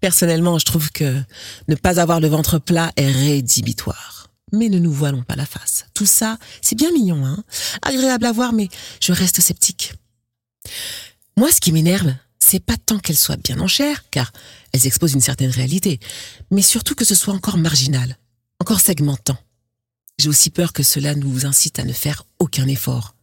Personnellement, 0.01 0.59
je 0.59 0.65
trouve 0.65 0.91
que 0.91 1.23
ne 1.69 1.75
pas 1.75 2.01
avoir 2.01 2.21
le 2.21 2.29
ventre 2.29 2.59
plat 2.59 2.93
est 2.97 3.11
rédhibitoire. 3.11 4.29
Mais 4.53 4.69
ne 4.69 4.79
nous 4.79 4.93
voilons 4.93 5.23
pas 5.23 5.37
la 5.37 5.47
face. 5.47 5.85
Tout 5.95 6.07
ça, 6.07 6.39
c'est 6.61 6.77
bien 6.77 6.91
mignon, 6.93 7.25
hein 7.25 7.45
Agréable 7.83 8.27
à 8.27 8.33
voir, 8.33 8.53
mais 8.53 8.69
je 9.01 9.13
reste 9.13 9.41
sceptique. 9.41 9.93
Moi, 11.37 11.53
ce 11.53 11.61
qui 11.61 11.73
m'énerve, 11.73 12.15
c'est 12.39 12.65
pas 12.65 12.77
tant 12.77 12.99
qu'elles 12.99 13.17
soient 13.17 13.37
bien 13.37 13.61
en 13.61 13.69
chair, 13.69 14.05
car 14.11 14.33
elles 14.73 14.87
exposent 14.87 15.13
une 15.13 15.21
certaine 15.21 15.51
réalité, 15.51 16.01
mais 16.51 16.63
surtout 16.63 16.95
que 16.95 17.05
ce 17.05 17.15
soit 17.15 17.35
encore 17.35 17.59
marginal, 17.59 18.17
encore 18.59 18.81
segmentant. 18.81 19.39
J'ai 20.19 20.29
aussi 20.29 20.51
peur 20.51 20.73
que 20.73 20.83
cela 20.83 21.15
nous 21.15 21.47
incite 21.47 21.79
à 21.79 21.85
ne 21.85 21.93
faire 21.93 22.25
aucun 22.39 22.67
effort. 22.67 23.15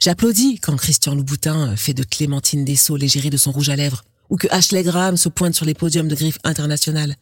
J'applaudis 0.00 0.58
quand 0.60 0.76
Christian 0.76 1.14
Louboutin 1.14 1.76
fait 1.76 1.94
de 1.94 2.04
Clémentine 2.04 2.64
Dessau 2.64 2.96
l'égérie 2.96 3.30
de 3.30 3.36
son 3.36 3.52
rouge 3.52 3.68
à 3.68 3.76
lèvres 3.76 4.04
ou 4.32 4.36
que 4.38 4.48
Ashley 4.50 4.82
Graham 4.82 5.18
se 5.18 5.28
pointe 5.28 5.54
sur 5.54 5.66
les 5.66 5.74
podiums 5.74 6.08
de 6.08 6.14
griffes 6.14 6.38
internationales. 6.42 7.16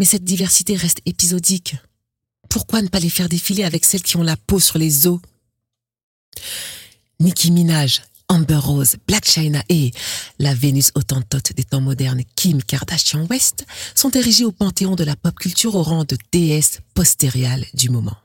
Mais 0.00 0.04
cette 0.04 0.24
diversité 0.24 0.74
reste 0.74 1.00
épisodique. 1.06 1.76
Pourquoi 2.50 2.82
ne 2.82 2.88
pas 2.88 2.98
les 2.98 3.08
faire 3.08 3.28
défiler 3.28 3.62
avec 3.62 3.84
celles 3.84 4.02
qui 4.02 4.16
ont 4.16 4.22
la 4.24 4.36
peau 4.36 4.58
sur 4.58 4.76
les 4.76 5.06
os? 5.06 5.20
Nicki 7.20 7.52
Minaj, 7.52 8.02
Amber 8.26 8.56
Rose, 8.56 8.96
Black 9.06 9.26
China 9.26 9.62
et 9.68 9.92
la 10.40 10.54
Vénus 10.54 10.90
autantote 10.96 11.52
des 11.52 11.62
temps 11.62 11.80
modernes 11.80 12.22
Kim 12.34 12.60
Kardashian 12.64 13.26
West 13.26 13.64
sont 13.94 14.10
érigées 14.10 14.44
au 14.44 14.50
panthéon 14.50 14.96
de 14.96 15.04
la 15.04 15.14
pop 15.14 15.38
culture 15.38 15.76
au 15.76 15.84
rang 15.84 16.02
de 16.02 16.18
déesses 16.32 16.80
postériales 16.94 17.64
du 17.74 17.90
moment. 17.90 18.16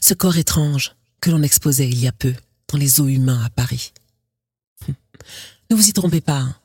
Ce 0.00 0.14
corps 0.14 0.38
étrange 0.38 0.96
que 1.20 1.30
l'on 1.30 1.42
exposait 1.42 1.88
il 1.88 2.00
y 2.00 2.08
a 2.08 2.12
peu 2.12 2.34
dans 2.68 2.78
les 2.78 2.98
eaux 2.98 3.08
humains 3.08 3.44
à 3.44 3.50
Paris. 3.50 3.92
Ne 5.70 5.76
vous 5.76 5.86
y 5.86 5.92
trompez 5.92 6.22
pas, 6.22 6.38
hein. 6.38 6.56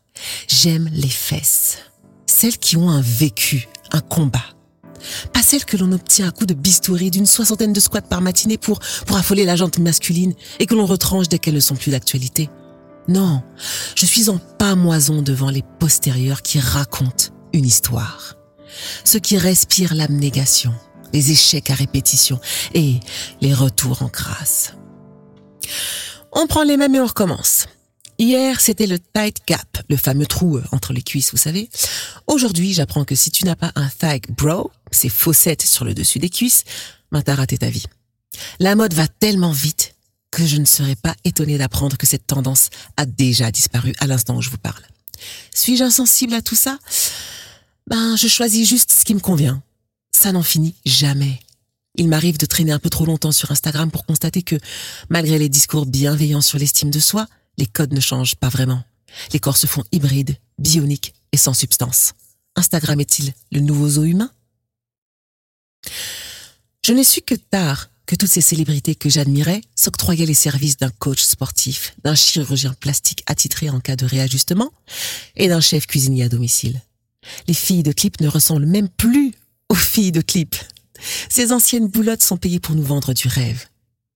J'aime 0.48 0.90
les 0.94 1.10
fesses. 1.10 1.80
Celles 2.26 2.58
qui 2.58 2.78
ont 2.78 2.90
un 2.90 3.02
vécu, 3.02 3.68
un 3.92 4.02
combat. 4.02 4.44
Pas 5.34 5.42
celles 5.42 5.66
que 5.66 5.78
l'on 5.78 5.92
obtient 5.92 6.28
à 6.28 6.32
coup 6.32 6.46
de 6.46 6.54
bistouri 6.54 7.12
d'une 7.12 7.26
soixantaine 7.26 7.74
de 7.74 7.80
squats 7.80 8.02
par 8.02 8.22
matinée 8.22 8.58
pour, 8.58 8.80
pour 9.06 9.18
affoler 9.18 9.46
la 9.46 9.56
jante 9.56 9.78
masculine 9.80 10.34
et 10.60 10.66
que 10.66 10.76
l'on 10.76 10.86
retranche 10.86 11.30
dès 11.30 11.40
qu'elles 11.40 11.56
ne 11.56 11.60
sont 11.60 11.76
plus 11.76 11.92
d'actualité. 11.92 12.50
Non, 13.08 13.44
je 13.96 14.06
suis 14.06 14.30
en 14.30 14.40
pamoison 14.40 15.22
devant 15.22 15.52
les 15.52 15.64
postérieurs 15.80 16.42
qui 16.42 16.60
racontent 16.60 17.26
une 17.54 17.66
histoire. 17.66 18.36
Ceux 19.04 19.20
qui 19.20 19.38
respirent 19.38 19.94
l'abnégation, 19.94 20.74
les 21.14 21.32
échecs 21.32 21.70
à 21.70 21.76
répétition 21.76 22.40
et 22.74 23.00
les 23.42 23.54
retours 23.54 24.02
en 24.02 24.08
grâce. 24.08 24.74
On 26.32 26.48
prend 26.48 26.64
les 26.64 26.78
mêmes 26.78 26.96
et 26.96 27.00
on 27.00 27.06
recommence. 27.06 27.68
Hier, 28.18 28.62
c'était 28.62 28.88
le 28.88 28.98
tight 29.00 29.42
gap, 29.46 29.84
le 29.90 29.98
fameux 29.98 30.26
trou 30.26 30.58
euh, 30.58 30.64
entre 30.72 30.94
les 30.94 31.02
cuisses, 31.02 31.32
vous 31.32 31.38
savez. 31.38 31.70
Aujourd'hui, 32.28 32.74
j'apprends 32.74 33.04
que 33.04 33.16
si 33.16 33.30
tu 33.30 33.44
n'as 33.44 33.56
pas 33.56 33.74
un 33.76 33.90
thigh 33.90 34.26
bro, 34.32 34.72
ces 34.92 35.10
fossettes 35.10 35.64
sur 35.64 35.84
le 35.84 35.94
dessus 35.94 36.20
des 36.20 36.30
cuisses, 36.30 36.64
ben 37.12 37.22
t'as 37.22 37.36
raté 37.36 37.58
ta 37.58 37.70
vie. 37.70 37.86
La 38.60 38.76
mode 38.76 38.94
va 38.94 39.08
tellement 39.08 39.52
vite 39.52 39.96
que 40.32 40.46
je 40.46 40.58
ne 40.58 40.66
serais 40.66 40.96
pas 40.96 41.16
étonnée 41.26 41.58
d'apprendre 41.58 41.98
que 41.98 42.06
cette 42.06 42.28
tendance 42.28 42.70
a 42.98 43.06
déjà 43.06 43.52
disparu 43.52 43.94
à 44.00 44.08
l'instant 44.08 44.38
où 44.38 44.42
je 44.42 44.50
vous 44.50 44.58
parle. 44.58 44.84
Suis-je 45.54 45.84
insensible 45.84 46.34
à 46.34 46.42
tout 46.42 46.56
ça? 46.56 46.78
Ben, 47.88 48.16
je 48.16 48.28
choisis 48.28 48.68
juste 48.68 48.92
ce 48.92 49.06
qui 49.06 49.14
me 49.14 49.20
convient. 49.20 49.62
Ça 50.12 50.32
n'en 50.32 50.44
finit 50.44 50.76
jamais. 50.86 51.40
Il 51.96 52.10
m'arrive 52.10 52.38
de 52.38 52.46
traîner 52.46 52.72
un 52.72 52.80
peu 52.80 52.90
trop 52.90 53.06
longtemps 53.06 53.32
sur 53.32 53.52
Instagram 53.52 53.92
pour 53.92 54.06
constater 54.06 54.42
que, 54.42 54.56
malgré 55.10 55.40
les 55.40 55.50
discours 55.50 55.86
bienveillants 55.86 56.42
sur 56.42 56.58
l'estime 56.60 56.90
de 56.90 57.00
soi, 57.00 57.28
les 57.58 57.66
codes 57.66 57.94
ne 57.94 58.00
changent 58.00 58.36
pas 58.36 58.50
vraiment. 58.50 58.84
Les 59.34 59.40
corps 59.40 59.58
se 59.58 59.68
font 59.68 59.84
hybrides, 59.92 60.38
bioniques 60.58 61.14
et 61.32 61.38
sans 61.38 61.54
substance. 61.54 62.14
Instagram 62.56 63.00
est-il 63.00 63.34
le 63.52 63.60
nouveau 63.60 63.90
zoo 63.90 64.04
humain? 64.04 64.32
Je 66.86 66.94
n'ai 66.94 67.04
su 67.04 67.22
que 67.22 67.36
tard 67.36 67.90
que 68.06 68.16
toutes 68.16 68.30
ces 68.30 68.42
célébrités 68.42 68.96
que 68.96 69.10
j'admirais 69.10 69.62
s'octroyaient 69.76 70.26
les 70.26 70.34
services 70.34 70.78
d'un 70.78 70.92
coach 70.92 71.22
sportif, 71.22 71.96
d'un 72.04 72.16
chirurgien 72.16 72.74
plastique 72.74 73.24
attitré 73.26 73.70
en 73.70 73.80
cas 73.80 73.96
de 73.96 74.06
réajustement 74.06 74.72
et 75.36 75.48
d'un 75.48 75.62
chef 75.62 75.88
cuisinier 75.88 76.24
à 76.24 76.30
domicile. 76.30 76.82
Les 77.48 77.54
filles 77.54 77.84
de 77.84 77.92
clip 77.92 78.22
ne 78.22 78.28
ressemblent 78.28 78.68
même 78.68 78.90
plus 78.90 79.34
aux 79.70 79.76
filles 79.76 80.12
de 80.12 80.22
clip. 80.22 80.56
Ces 81.30 81.52
anciennes 81.52 81.88
boulottes 81.88 82.24
sont 82.24 82.38
payées 82.38 82.60
pour 82.60 82.76
nous 82.76 82.84
vendre 82.84 83.14
du 83.14 83.28
rêve. 83.28 83.66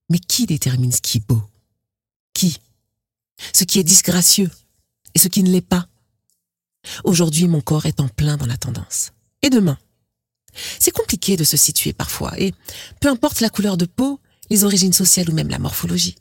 Mais 0.08 0.18
qui 0.18 0.46
détermine 0.46 0.92
ce 0.92 1.00
qui 1.00 1.18
est 1.18 1.26
beau? 1.26 1.42
Qui 2.34 2.58
ce 3.52 3.64
qui 3.64 3.78
est 3.78 3.84
disgracieux 3.84 4.50
et 5.14 5.18
ce 5.18 5.28
qui 5.28 5.42
ne 5.42 5.50
l'est 5.50 5.60
pas. 5.60 5.86
Aujourd'hui, 7.04 7.48
mon 7.48 7.60
corps 7.60 7.86
est 7.86 8.00
en 8.00 8.08
plein 8.08 8.36
dans 8.36 8.46
la 8.46 8.56
tendance. 8.56 9.12
Et 9.42 9.50
demain? 9.50 9.78
C'est 10.78 10.90
compliqué 10.90 11.36
de 11.36 11.44
se 11.44 11.56
situer 11.56 11.92
parfois, 11.92 12.32
et 12.38 12.54
peu 13.00 13.08
importe 13.08 13.40
la 13.40 13.50
couleur 13.50 13.76
de 13.76 13.84
peau, 13.84 14.20
les 14.50 14.64
origines 14.64 14.92
sociales 14.92 15.30
ou 15.30 15.32
même 15.32 15.48
la 15.48 15.58
morphologie. 15.58 16.16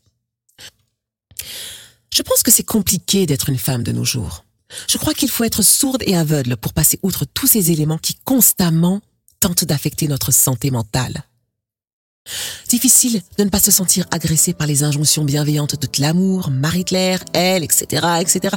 Je 2.13 2.21
pense 2.21 2.43
que 2.43 2.51
c'est 2.51 2.63
compliqué 2.63 3.25
d'être 3.25 3.49
une 3.49 3.57
femme 3.57 3.83
de 3.83 3.91
nos 3.91 4.05
jours. 4.05 4.45
Je 4.87 4.97
crois 4.97 5.13
qu'il 5.13 5.29
faut 5.29 5.43
être 5.43 5.63
sourde 5.63 6.03
et 6.05 6.15
aveugle 6.15 6.57
pour 6.57 6.73
passer 6.73 6.99
outre 7.01 7.25
tous 7.25 7.47
ces 7.47 7.71
éléments 7.71 7.97
qui 7.97 8.15
constamment 8.23 9.01
tentent 9.39 9.65
d'affecter 9.65 10.07
notre 10.07 10.31
santé 10.31 10.69
mentale. 10.69 11.23
Difficile 12.67 13.21
de 13.37 13.43
ne 13.43 13.49
pas 13.49 13.59
se 13.59 13.71
sentir 13.71 14.05
agressé 14.11 14.53
par 14.53 14.67
les 14.67 14.83
injonctions 14.83 15.23
bienveillantes 15.23 15.75
de 15.75 16.01
l'amour, 16.01 16.49
Marie-Claire, 16.51 17.23
elle, 17.33 17.63
etc., 17.63 18.05
etc., 18.19 18.55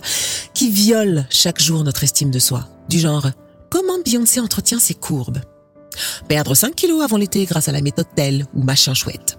qui 0.55 0.71
violent 0.71 1.25
chaque 1.31 1.61
jour 1.61 1.85
notre 1.85 2.05
estime 2.05 2.31
de 2.31 2.39
soi. 2.39 2.69
Du 2.89 2.99
genre, 2.99 3.29
comment 3.71 4.01
Beyoncé 4.05 4.41
entretient 4.41 4.79
ses 4.79 4.95
courbes? 4.95 5.41
Perdre 6.29 6.55
5 6.55 6.75
kilos 6.75 7.03
avant 7.03 7.17
l'été 7.17 7.45
grâce 7.45 7.69
à 7.69 7.73
la 7.73 7.83
méthode 7.83 8.07
telle 8.15 8.47
ou 8.55 8.63
machin 8.63 8.95
chouette. 8.95 9.39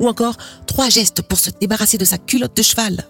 Ou 0.00 0.08
encore, 0.08 0.36
trois 0.66 0.90
gestes 0.90 1.22
pour 1.22 1.38
se 1.38 1.50
débarrasser 1.50 1.98
de 1.98 2.04
sa 2.04 2.18
culotte 2.18 2.56
de 2.56 2.62
cheval. 2.62 3.06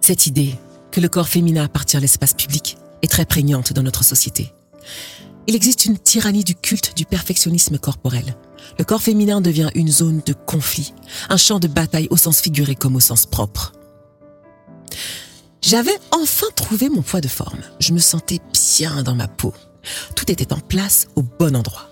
Cette 0.00 0.26
idée 0.26 0.54
que 0.90 1.00
le 1.00 1.08
corps 1.08 1.28
féminin 1.28 1.64
appartient 1.64 1.96
à 1.96 2.00
l'espace 2.00 2.34
public 2.34 2.76
est 3.02 3.10
très 3.10 3.24
prégnante 3.24 3.72
dans 3.72 3.82
notre 3.82 4.04
société. 4.04 4.52
Il 5.46 5.54
existe 5.54 5.84
une 5.86 5.98
tyrannie 5.98 6.44
du 6.44 6.54
culte 6.54 6.96
du 6.96 7.04
perfectionnisme 7.04 7.78
corporel 7.78 8.34
le 8.78 8.84
corps 8.84 9.02
féminin 9.02 9.40
devient 9.40 9.70
une 9.74 9.90
zone 9.90 10.22
de 10.24 10.32
conflit, 10.32 10.94
un 11.28 11.36
champ 11.36 11.58
de 11.58 11.68
bataille 11.68 12.08
au 12.10 12.16
sens 12.16 12.40
figuré 12.40 12.74
comme 12.74 12.96
au 12.96 13.00
sens 13.00 13.26
propre. 13.26 13.72
J'avais 15.62 15.98
enfin 16.10 16.46
trouvé 16.56 16.90
mon 16.90 17.00
poids 17.00 17.22
de 17.22 17.28
forme. 17.28 17.60
Je 17.80 17.94
me 17.94 17.98
sentais 17.98 18.40
bien 18.52 19.02
dans 19.02 19.14
ma 19.14 19.28
peau. 19.28 19.54
Tout 20.14 20.30
était 20.30 20.52
en 20.52 20.60
place 20.60 21.08
au 21.16 21.22
bon 21.22 21.56
endroit. 21.56 21.88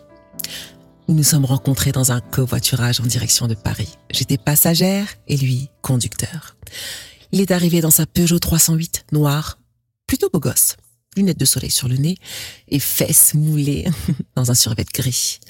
Nous 1.08 1.14
nous 1.14 1.24
sommes 1.24 1.44
rencontrés 1.44 1.92
dans 1.92 2.12
un 2.12 2.20
covoiturage 2.20 3.00
en 3.00 3.04
direction 3.04 3.48
de 3.48 3.54
Paris. 3.54 3.88
J'étais 4.10 4.36
passagère 4.36 5.06
et 5.26 5.36
lui 5.36 5.70
conducteur. 5.80 6.56
Il 7.32 7.40
est 7.40 7.50
arrivé 7.50 7.80
dans 7.80 7.90
sa 7.90 8.06
Peugeot 8.06 8.38
308 8.38 9.06
noire, 9.12 9.58
plutôt 10.06 10.28
beau 10.30 10.38
gosse, 10.38 10.76
lunettes 11.16 11.40
de 11.40 11.44
soleil 11.46 11.70
sur 11.70 11.88
le 11.88 11.96
nez 11.96 12.16
et 12.68 12.78
fesses 12.78 13.32
moulées 13.34 13.86
dans 14.36 14.50
un 14.50 14.54
survêt 14.54 14.84
gris. 14.92 15.40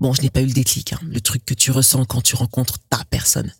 Bon, 0.00 0.14
je 0.14 0.22
n'ai 0.22 0.30
pas 0.30 0.40
eu 0.40 0.46
le 0.46 0.52
déclic, 0.52 0.94
hein, 0.94 1.00
le 1.02 1.20
truc 1.20 1.44
que 1.44 1.52
tu 1.52 1.70
ressens 1.70 2.06
quand 2.06 2.22
tu 2.22 2.34
rencontres 2.34 2.78
ta 2.88 3.04
personne. 3.10 3.52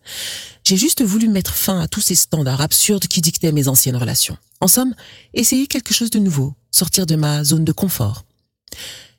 J'ai 0.65 0.79
juste 0.79 1.03
voulu 1.03 1.29
mettre 1.29 1.55
fin 1.55 1.81
à 1.81 1.87
tous 1.87 2.01
ces 2.01 2.15
standards 2.15 2.63
absurdes 2.63 3.07
qui 3.07 3.21
dictaient 3.21 3.53
mes 3.53 3.69
anciennes 3.69 3.97
relations. 3.97 4.39
En 4.63 4.67
somme, 4.67 4.95
essayer 5.35 5.67
quelque 5.67 5.93
chose 5.93 6.09
de 6.09 6.19
nouveau, 6.19 6.55
sortir 6.71 7.05
de 7.05 7.15
ma 7.15 7.45
zone 7.45 7.67
de 7.67 7.73
confort. 7.73 8.25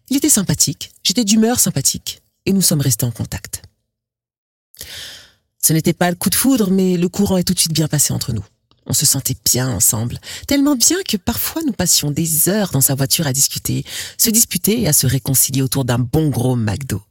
Il 0.10 0.18
était 0.18 0.30
sympathique, 0.30 0.92
j'étais 1.04 1.24
d'humeur 1.24 1.60
sympathique, 1.60 2.24
et 2.48 2.54
nous 2.54 2.62
sommes 2.62 2.82
restés 2.82 3.06
en 3.06 3.12
contact. 3.12 3.62
Ce 5.62 5.74
n'était 5.74 5.94
pas 5.94 6.10
le 6.10 6.16
coup 6.16 6.32
de 6.32 6.36
foudre, 6.36 6.72
mais 6.72 6.98
le 6.98 7.08
courant 7.08 7.38
est 7.38 7.44
tout 7.44 7.54
de 7.54 7.60
suite 7.60 7.74
bien 7.74 7.88
passé 7.88 8.14
entre 8.14 8.34
nous. 8.34 8.44
On 8.88 8.94
se 8.94 9.06
sentait 9.06 9.38
bien 9.46 9.70
ensemble, 9.70 10.20
tellement 10.48 10.76
bien 10.76 10.98
que 11.08 11.18
parfois 11.18 11.62
nous 11.62 11.72
passions 11.72 12.10
des 12.10 12.50
heures 12.50 12.72
dans 12.72 12.82
sa 12.82 12.96
voiture 12.96 13.28
à 13.28 13.34
discuter, 13.34 13.86
se 14.18 14.32
disputer 14.32 14.82
et 14.82 14.88
à 14.88 14.94
se 14.94 15.06
réconcilier 15.06 15.62
autour 15.62 15.86
d'un 15.86 16.00
bon 16.00 16.30
gros 16.30 16.56
McDo. 16.56 17.04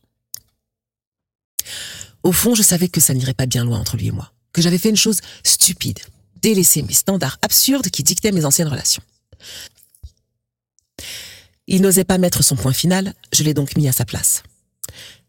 Au 2.22 2.32
fond, 2.32 2.54
je 2.54 2.62
savais 2.62 2.88
que 2.88 3.00
ça 3.00 3.14
n'irait 3.14 3.34
pas 3.34 3.46
bien 3.46 3.64
loin 3.64 3.78
entre 3.78 3.96
lui 3.96 4.08
et 4.08 4.12
moi, 4.12 4.32
que 4.52 4.62
j'avais 4.62 4.78
fait 4.78 4.90
une 4.90 4.96
chose 4.96 5.20
stupide, 5.44 6.00
délaisser 6.42 6.82
mes 6.82 6.92
standards 6.92 7.38
absurdes 7.42 7.88
qui 7.88 8.02
dictaient 8.02 8.32
mes 8.32 8.44
anciennes 8.44 8.68
relations. 8.68 9.02
Il 11.66 11.82
n'osait 11.82 12.04
pas 12.04 12.18
mettre 12.18 12.42
son 12.42 12.56
point 12.56 12.72
final, 12.72 13.14
je 13.32 13.42
l'ai 13.42 13.54
donc 13.54 13.76
mis 13.76 13.88
à 13.88 13.92
sa 13.92 14.04
place. 14.04 14.42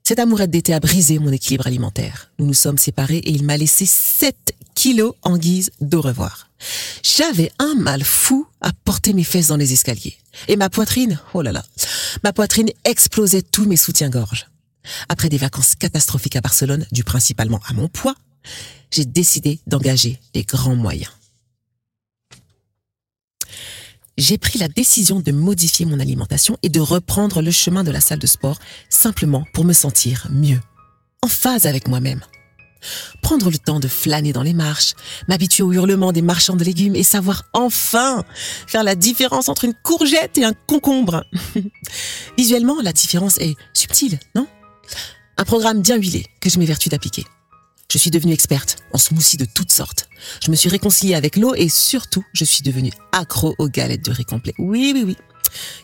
Cette 0.04 0.20
amourette 0.20 0.50
d'été 0.50 0.74
a 0.74 0.80
brisé 0.80 1.20
mon 1.20 1.32
équilibre 1.32 1.68
alimentaire. 1.68 2.32
Nous 2.40 2.48
nous 2.48 2.54
sommes 2.54 2.80
séparés 2.80 3.18
et 3.18 3.30
il 3.30 3.44
m'a 3.44 3.58
laissé 3.58 3.86
7 3.86 4.56
kilos 4.74 5.14
en 5.22 5.38
guise 5.38 5.70
d'au 5.80 6.02
revoir. 6.02 6.50
J'avais 7.04 7.52
un 7.60 7.76
mal 7.76 8.04
fou 8.04 8.48
à 8.62 8.72
porter 8.74 9.14
mes 9.14 9.24
fesses 9.24 9.48
dans 9.48 9.58
les 9.58 9.74
escaliers. 9.74 10.18
Et 10.48 10.56
ma 10.56 10.70
poitrine, 10.70 11.20
oh 11.34 11.42
là 11.42 11.52
là, 11.52 11.64
ma 12.24 12.34
poitrine 12.34 12.70
explosait 12.84 13.42
tous 13.42 13.66
mes 13.66 13.78
soutiens-gorge. 13.78 14.48
Après 15.10 15.30
des 15.30 15.38
vacances 15.38 15.76
catastrophiques 15.76 16.36
à 16.36 16.42
Barcelone, 16.42 16.86
dû 16.92 17.04
principalement 17.04 17.60
à 17.68 17.74
mon 17.74 17.88
poids, 17.88 18.16
j'ai 18.92 19.06
décidé 19.06 19.60
d'engager 19.68 20.20
les 20.34 20.44
grands 20.44 20.76
moyens 20.76 21.12
j'ai 24.22 24.38
pris 24.38 24.60
la 24.60 24.68
décision 24.68 25.20
de 25.20 25.32
modifier 25.32 25.86
mon 25.86 26.00
alimentation 26.00 26.58
et 26.64 26.70
de 26.70 26.80
reprendre 26.80 27.42
le 27.42 27.52
chemin 27.52 27.84
de 27.84 27.92
la 27.92 28.02
salle 28.02 28.20
de 28.20 28.28
sport 28.28 28.60
simplement 28.90 29.44
pour 29.54 29.66
me 29.66 29.74
sentir 29.74 30.28
mieux, 30.30 30.60
en 31.24 31.28
phase 31.28 31.66
avec 31.66 31.88
moi-même. 31.88 32.22
Prendre 33.22 33.50
le 33.50 33.58
temps 33.58 33.80
de 33.80 33.88
flâner 33.88 34.34
dans 34.34 34.44
les 34.44 34.54
marches, 34.54 34.94
m'habituer 35.28 35.64
au 35.64 35.72
hurlement 35.72 36.12
des 36.12 36.22
marchands 36.22 36.56
de 36.56 36.64
légumes 36.64 36.96
et 36.96 37.04
savoir 37.04 37.44
enfin 37.54 38.24
faire 38.68 38.84
la 38.84 38.96
différence 38.96 39.50
entre 39.50 39.66
une 39.66 39.76
courgette 39.84 40.38
et 40.38 40.46
un 40.46 40.54
concombre. 40.68 41.24
Visuellement, 42.38 42.82
la 42.82 42.94
différence 42.94 43.38
est 43.38 43.56
subtile, 43.74 44.20
non? 44.36 44.48
Un 45.38 45.44
programme 45.44 45.82
bien 45.82 45.98
huilé 45.98 46.26
que 46.40 46.50
je 46.50 46.60
m'évertue 46.60 46.90
d'appliquer. 46.90 47.26
Je 47.92 47.98
suis 47.98 48.12
devenue 48.12 48.34
experte 48.34 48.78
en 48.94 48.98
smoothies 48.98 49.38
de 49.38 49.46
toutes 49.46 49.72
sortes. 49.72 50.08
Je 50.42 50.50
me 50.50 50.56
suis 50.56 50.70
réconciliée 50.70 51.16
avec 51.16 51.36
l'eau 51.36 51.54
et 51.56 51.68
surtout, 51.68 52.24
je 52.34 52.46
suis 52.46 52.64
devenue 52.64 52.92
accro 53.12 53.54
aux 53.58 53.68
galettes 53.68 54.06
de 54.06 54.12
riz 54.12 54.24
complet. 54.24 54.54
Oui, 54.58 54.92
oui, 54.96 55.04
oui. 55.06 55.18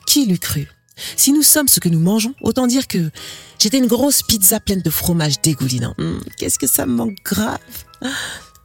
Qui 0.06 0.26
l'eût 0.26 0.40
cru? 0.40 0.68
Si 1.16 1.34
nous 1.34 1.44
sommes 1.44 1.68
ce 1.68 1.80
que 1.80 1.90
nous 1.90 2.00
mangeons, 2.00 2.34
autant 2.42 2.66
dire 2.66 2.88
que 2.88 3.12
j'étais 3.60 3.78
une 3.78 3.88
grosse 3.88 4.24
pizza 4.24 4.60
pleine 4.60 4.82
de 4.82 4.90
fromage 4.90 5.42
dégoulinant. 5.42 5.94
Hum, 5.98 6.24
qu'est-ce 6.38 6.58
que 6.58 6.68
ça 6.68 6.86
me 6.86 6.94
manque 6.94 7.18
grave? 7.26 7.60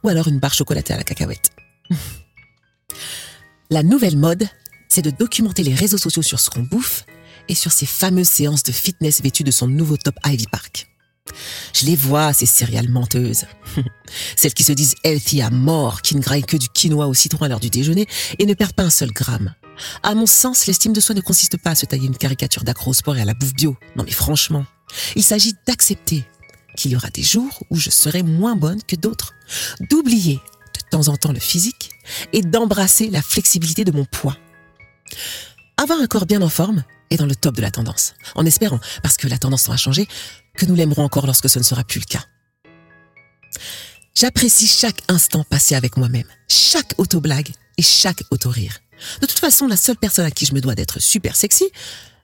Ou 0.03 0.09
alors 0.09 0.27
une 0.27 0.39
barre 0.39 0.53
chocolatée 0.53 0.93
à 0.93 0.97
la 0.97 1.03
cacahuète. 1.03 1.51
La 3.69 3.81
nouvelle 3.81 4.17
mode, 4.17 4.47
c'est 4.87 5.01
de 5.01 5.09
documenter 5.09 5.63
les 5.63 5.73
réseaux 5.73 5.97
sociaux 5.97 6.21
sur 6.21 6.39
ce 6.39 6.49
qu'on 6.49 6.61
bouffe 6.61 7.05
et 7.49 7.55
sur 7.55 7.71
ces 7.71 7.85
fameuses 7.85 8.29
séances 8.29 8.63
de 8.63 8.71
fitness 8.71 9.21
vêtues 9.21 9.43
de 9.43 9.51
son 9.51 9.67
nouveau 9.67 9.97
top 9.97 10.15
Ivy 10.25 10.47
Park. 10.51 10.87
Je 11.73 11.85
les 11.85 11.95
vois, 11.95 12.33
ces 12.33 12.45
céréales 12.45 12.89
menteuses. 12.89 13.45
Celles 14.35 14.53
qui 14.53 14.63
se 14.63 14.73
disent 14.73 14.95
healthy 15.03 15.41
à 15.41 15.49
mort, 15.49 16.01
qui 16.01 16.15
ne 16.15 16.21
graillent 16.21 16.43
que 16.43 16.57
du 16.57 16.69
quinoa 16.69 17.07
au 17.07 17.13
citron 17.13 17.45
à 17.45 17.47
l'heure 17.47 17.59
du 17.59 17.69
déjeuner 17.69 18.07
et 18.39 18.45
ne 18.45 18.53
perdent 18.53 18.73
pas 18.73 18.83
un 18.83 18.89
seul 18.89 19.11
gramme. 19.11 19.53
À 20.03 20.13
mon 20.13 20.25
sens, 20.25 20.67
l'estime 20.67 20.93
de 20.93 20.99
soi 20.99 21.15
ne 21.15 21.21
consiste 21.21 21.57
pas 21.57 21.71
à 21.71 21.75
se 21.75 21.85
tailler 21.85 22.05
une 22.05 22.17
caricature 22.17 22.63
d'accro 22.63 22.93
sport 22.93 23.17
et 23.17 23.21
à 23.21 23.25
la 23.25 23.33
bouffe 23.33 23.53
bio. 23.53 23.75
Non 23.95 24.03
mais 24.03 24.11
franchement, 24.11 24.65
il 25.15 25.23
s'agit 25.23 25.53
d'accepter 25.65 26.25
qu'il 26.77 26.91
y 26.91 26.95
aura 26.95 27.09
des 27.09 27.23
jours 27.23 27.63
où 27.69 27.77
je 27.77 27.89
serai 27.89 28.23
moins 28.23 28.55
bonne 28.55 28.81
que 28.83 28.95
d'autres. 28.95 29.33
D'oublier 29.89 30.35
de 30.35 30.89
temps 30.89 31.07
en 31.07 31.17
temps 31.17 31.31
le 31.31 31.39
physique 31.39 31.91
et 32.33 32.41
d'embrasser 32.41 33.09
la 33.09 33.21
flexibilité 33.21 33.83
de 33.83 33.91
mon 33.91 34.05
poids. 34.05 34.37
Avoir 35.77 35.99
un 35.99 36.07
corps 36.07 36.25
bien 36.25 36.41
en 36.41 36.49
forme 36.49 36.83
dans 37.17 37.25
le 37.25 37.35
top 37.35 37.55
de 37.55 37.61
la 37.61 37.71
tendance. 37.71 38.13
En 38.35 38.45
espérant, 38.45 38.79
parce 39.01 39.17
que 39.17 39.27
la 39.27 39.37
tendance 39.37 39.67
aura 39.67 39.77
changé, 39.77 40.07
que 40.57 40.65
nous 40.65 40.75
l'aimerons 40.75 41.03
encore 41.03 41.25
lorsque 41.25 41.49
ce 41.49 41.59
ne 41.59 41.63
sera 41.63 41.83
plus 41.83 41.99
le 41.99 42.05
cas. 42.05 42.23
J'apprécie 44.15 44.67
chaque 44.67 45.01
instant 45.07 45.43
passé 45.43 45.75
avec 45.75 45.97
moi-même, 45.97 46.27
chaque 46.47 46.93
auto-blague 46.97 47.51
et 47.77 47.81
chaque 47.81 48.23
auto-rire. 48.29 48.79
De 49.21 49.25
toute 49.25 49.39
façon, 49.39 49.67
la 49.67 49.75
seule 49.75 49.97
personne 49.97 50.25
à 50.25 50.31
qui 50.31 50.45
je 50.45 50.53
me 50.53 50.61
dois 50.61 50.75
d'être 50.75 50.99
super 51.01 51.35
sexy, 51.35 51.65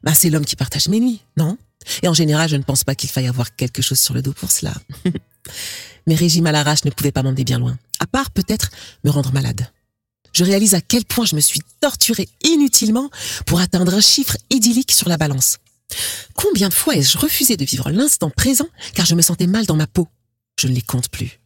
bah, 0.03 0.13
c'est 0.13 0.29
l'homme 0.29 0.45
qui 0.45 0.55
partage 0.55 0.87
mes 0.87 0.99
nuits, 0.99 1.21
non? 1.35 1.57
Et 2.03 2.07
en 2.07 2.13
général, 2.13 2.49
je 2.49 2.55
ne 2.55 2.63
pense 2.63 2.83
pas 2.83 2.95
qu'il 2.95 3.09
faille 3.09 3.27
avoir 3.27 3.55
quelque 3.55 3.81
chose 3.81 3.99
sur 3.99 4.13
le 4.13 4.21
dos 4.21 4.33
pour 4.33 4.51
cela. 4.51 4.73
Mes 6.07 6.15
régimes 6.15 6.47
à 6.47 6.51
l'arrache 6.51 6.85
ne 6.85 6.91
pouvaient 6.91 7.11
pas 7.11 7.23
m'emmener 7.23 7.43
bien 7.43 7.59
loin, 7.59 7.77
à 7.99 8.07
part 8.07 8.31
peut-être 8.31 8.69
me 9.03 9.09
rendre 9.09 9.31
malade. 9.33 9.67
Je 10.33 10.43
réalise 10.43 10.75
à 10.75 10.81
quel 10.81 11.05
point 11.05 11.25
je 11.25 11.35
me 11.35 11.41
suis 11.41 11.61
torturée 11.79 12.29
inutilement 12.43 13.09
pour 13.45 13.59
atteindre 13.59 13.93
un 13.93 14.01
chiffre 14.01 14.37
idyllique 14.49 14.91
sur 14.91 15.09
la 15.09 15.17
balance. 15.17 15.57
Combien 16.35 16.69
de 16.69 16.73
fois 16.73 16.95
ai-je 16.95 17.17
refusé 17.17 17.57
de 17.57 17.65
vivre 17.65 17.89
l'instant 17.89 18.29
présent 18.29 18.67
car 18.93 19.05
je 19.05 19.15
me 19.15 19.21
sentais 19.21 19.47
mal 19.47 19.65
dans 19.65 19.75
ma 19.75 19.87
peau? 19.87 20.07
Je 20.59 20.67
ne 20.67 20.73
les 20.73 20.81
compte 20.81 21.09
plus. 21.09 21.39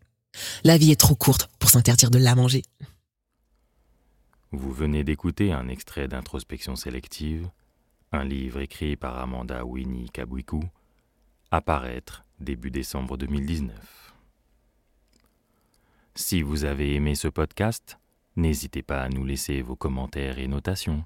La 0.63 0.77
vie 0.77 0.91
est 0.91 0.99
trop 0.99 1.15
courte 1.15 1.49
pour 1.59 1.69
s'interdire 1.69 2.09
de 2.09 2.17
la 2.17 2.35
manger. 2.35 2.63
Vous 4.51 4.71
venez 4.71 5.03
d'écouter 5.03 5.51
un 5.51 5.67
extrait 5.67 6.07
d'introspection 6.07 6.75
sélective, 6.75 7.49
un 8.11 8.23
livre 8.23 8.59
écrit 8.59 8.95
par 8.95 9.17
Amanda 9.17 9.65
Winnie 9.65 10.09
Kabwiku, 10.11 10.63
apparaître 11.49 12.23
début 12.39 12.69
décembre 12.69 13.17
2019. 13.17 13.75
Si 16.15 16.43
vous 16.43 16.65
avez 16.65 16.93
aimé 16.93 17.15
ce 17.15 17.27
podcast, 17.27 17.97
n'hésitez 18.35 18.83
pas 18.83 19.01
à 19.01 19.09
nous 19.09 19.25
laisser 19.25 19.61
vos 19.61 19.75
commentaires 19.75 20.39
et 20.39 20.47
notations. 20.47 21.03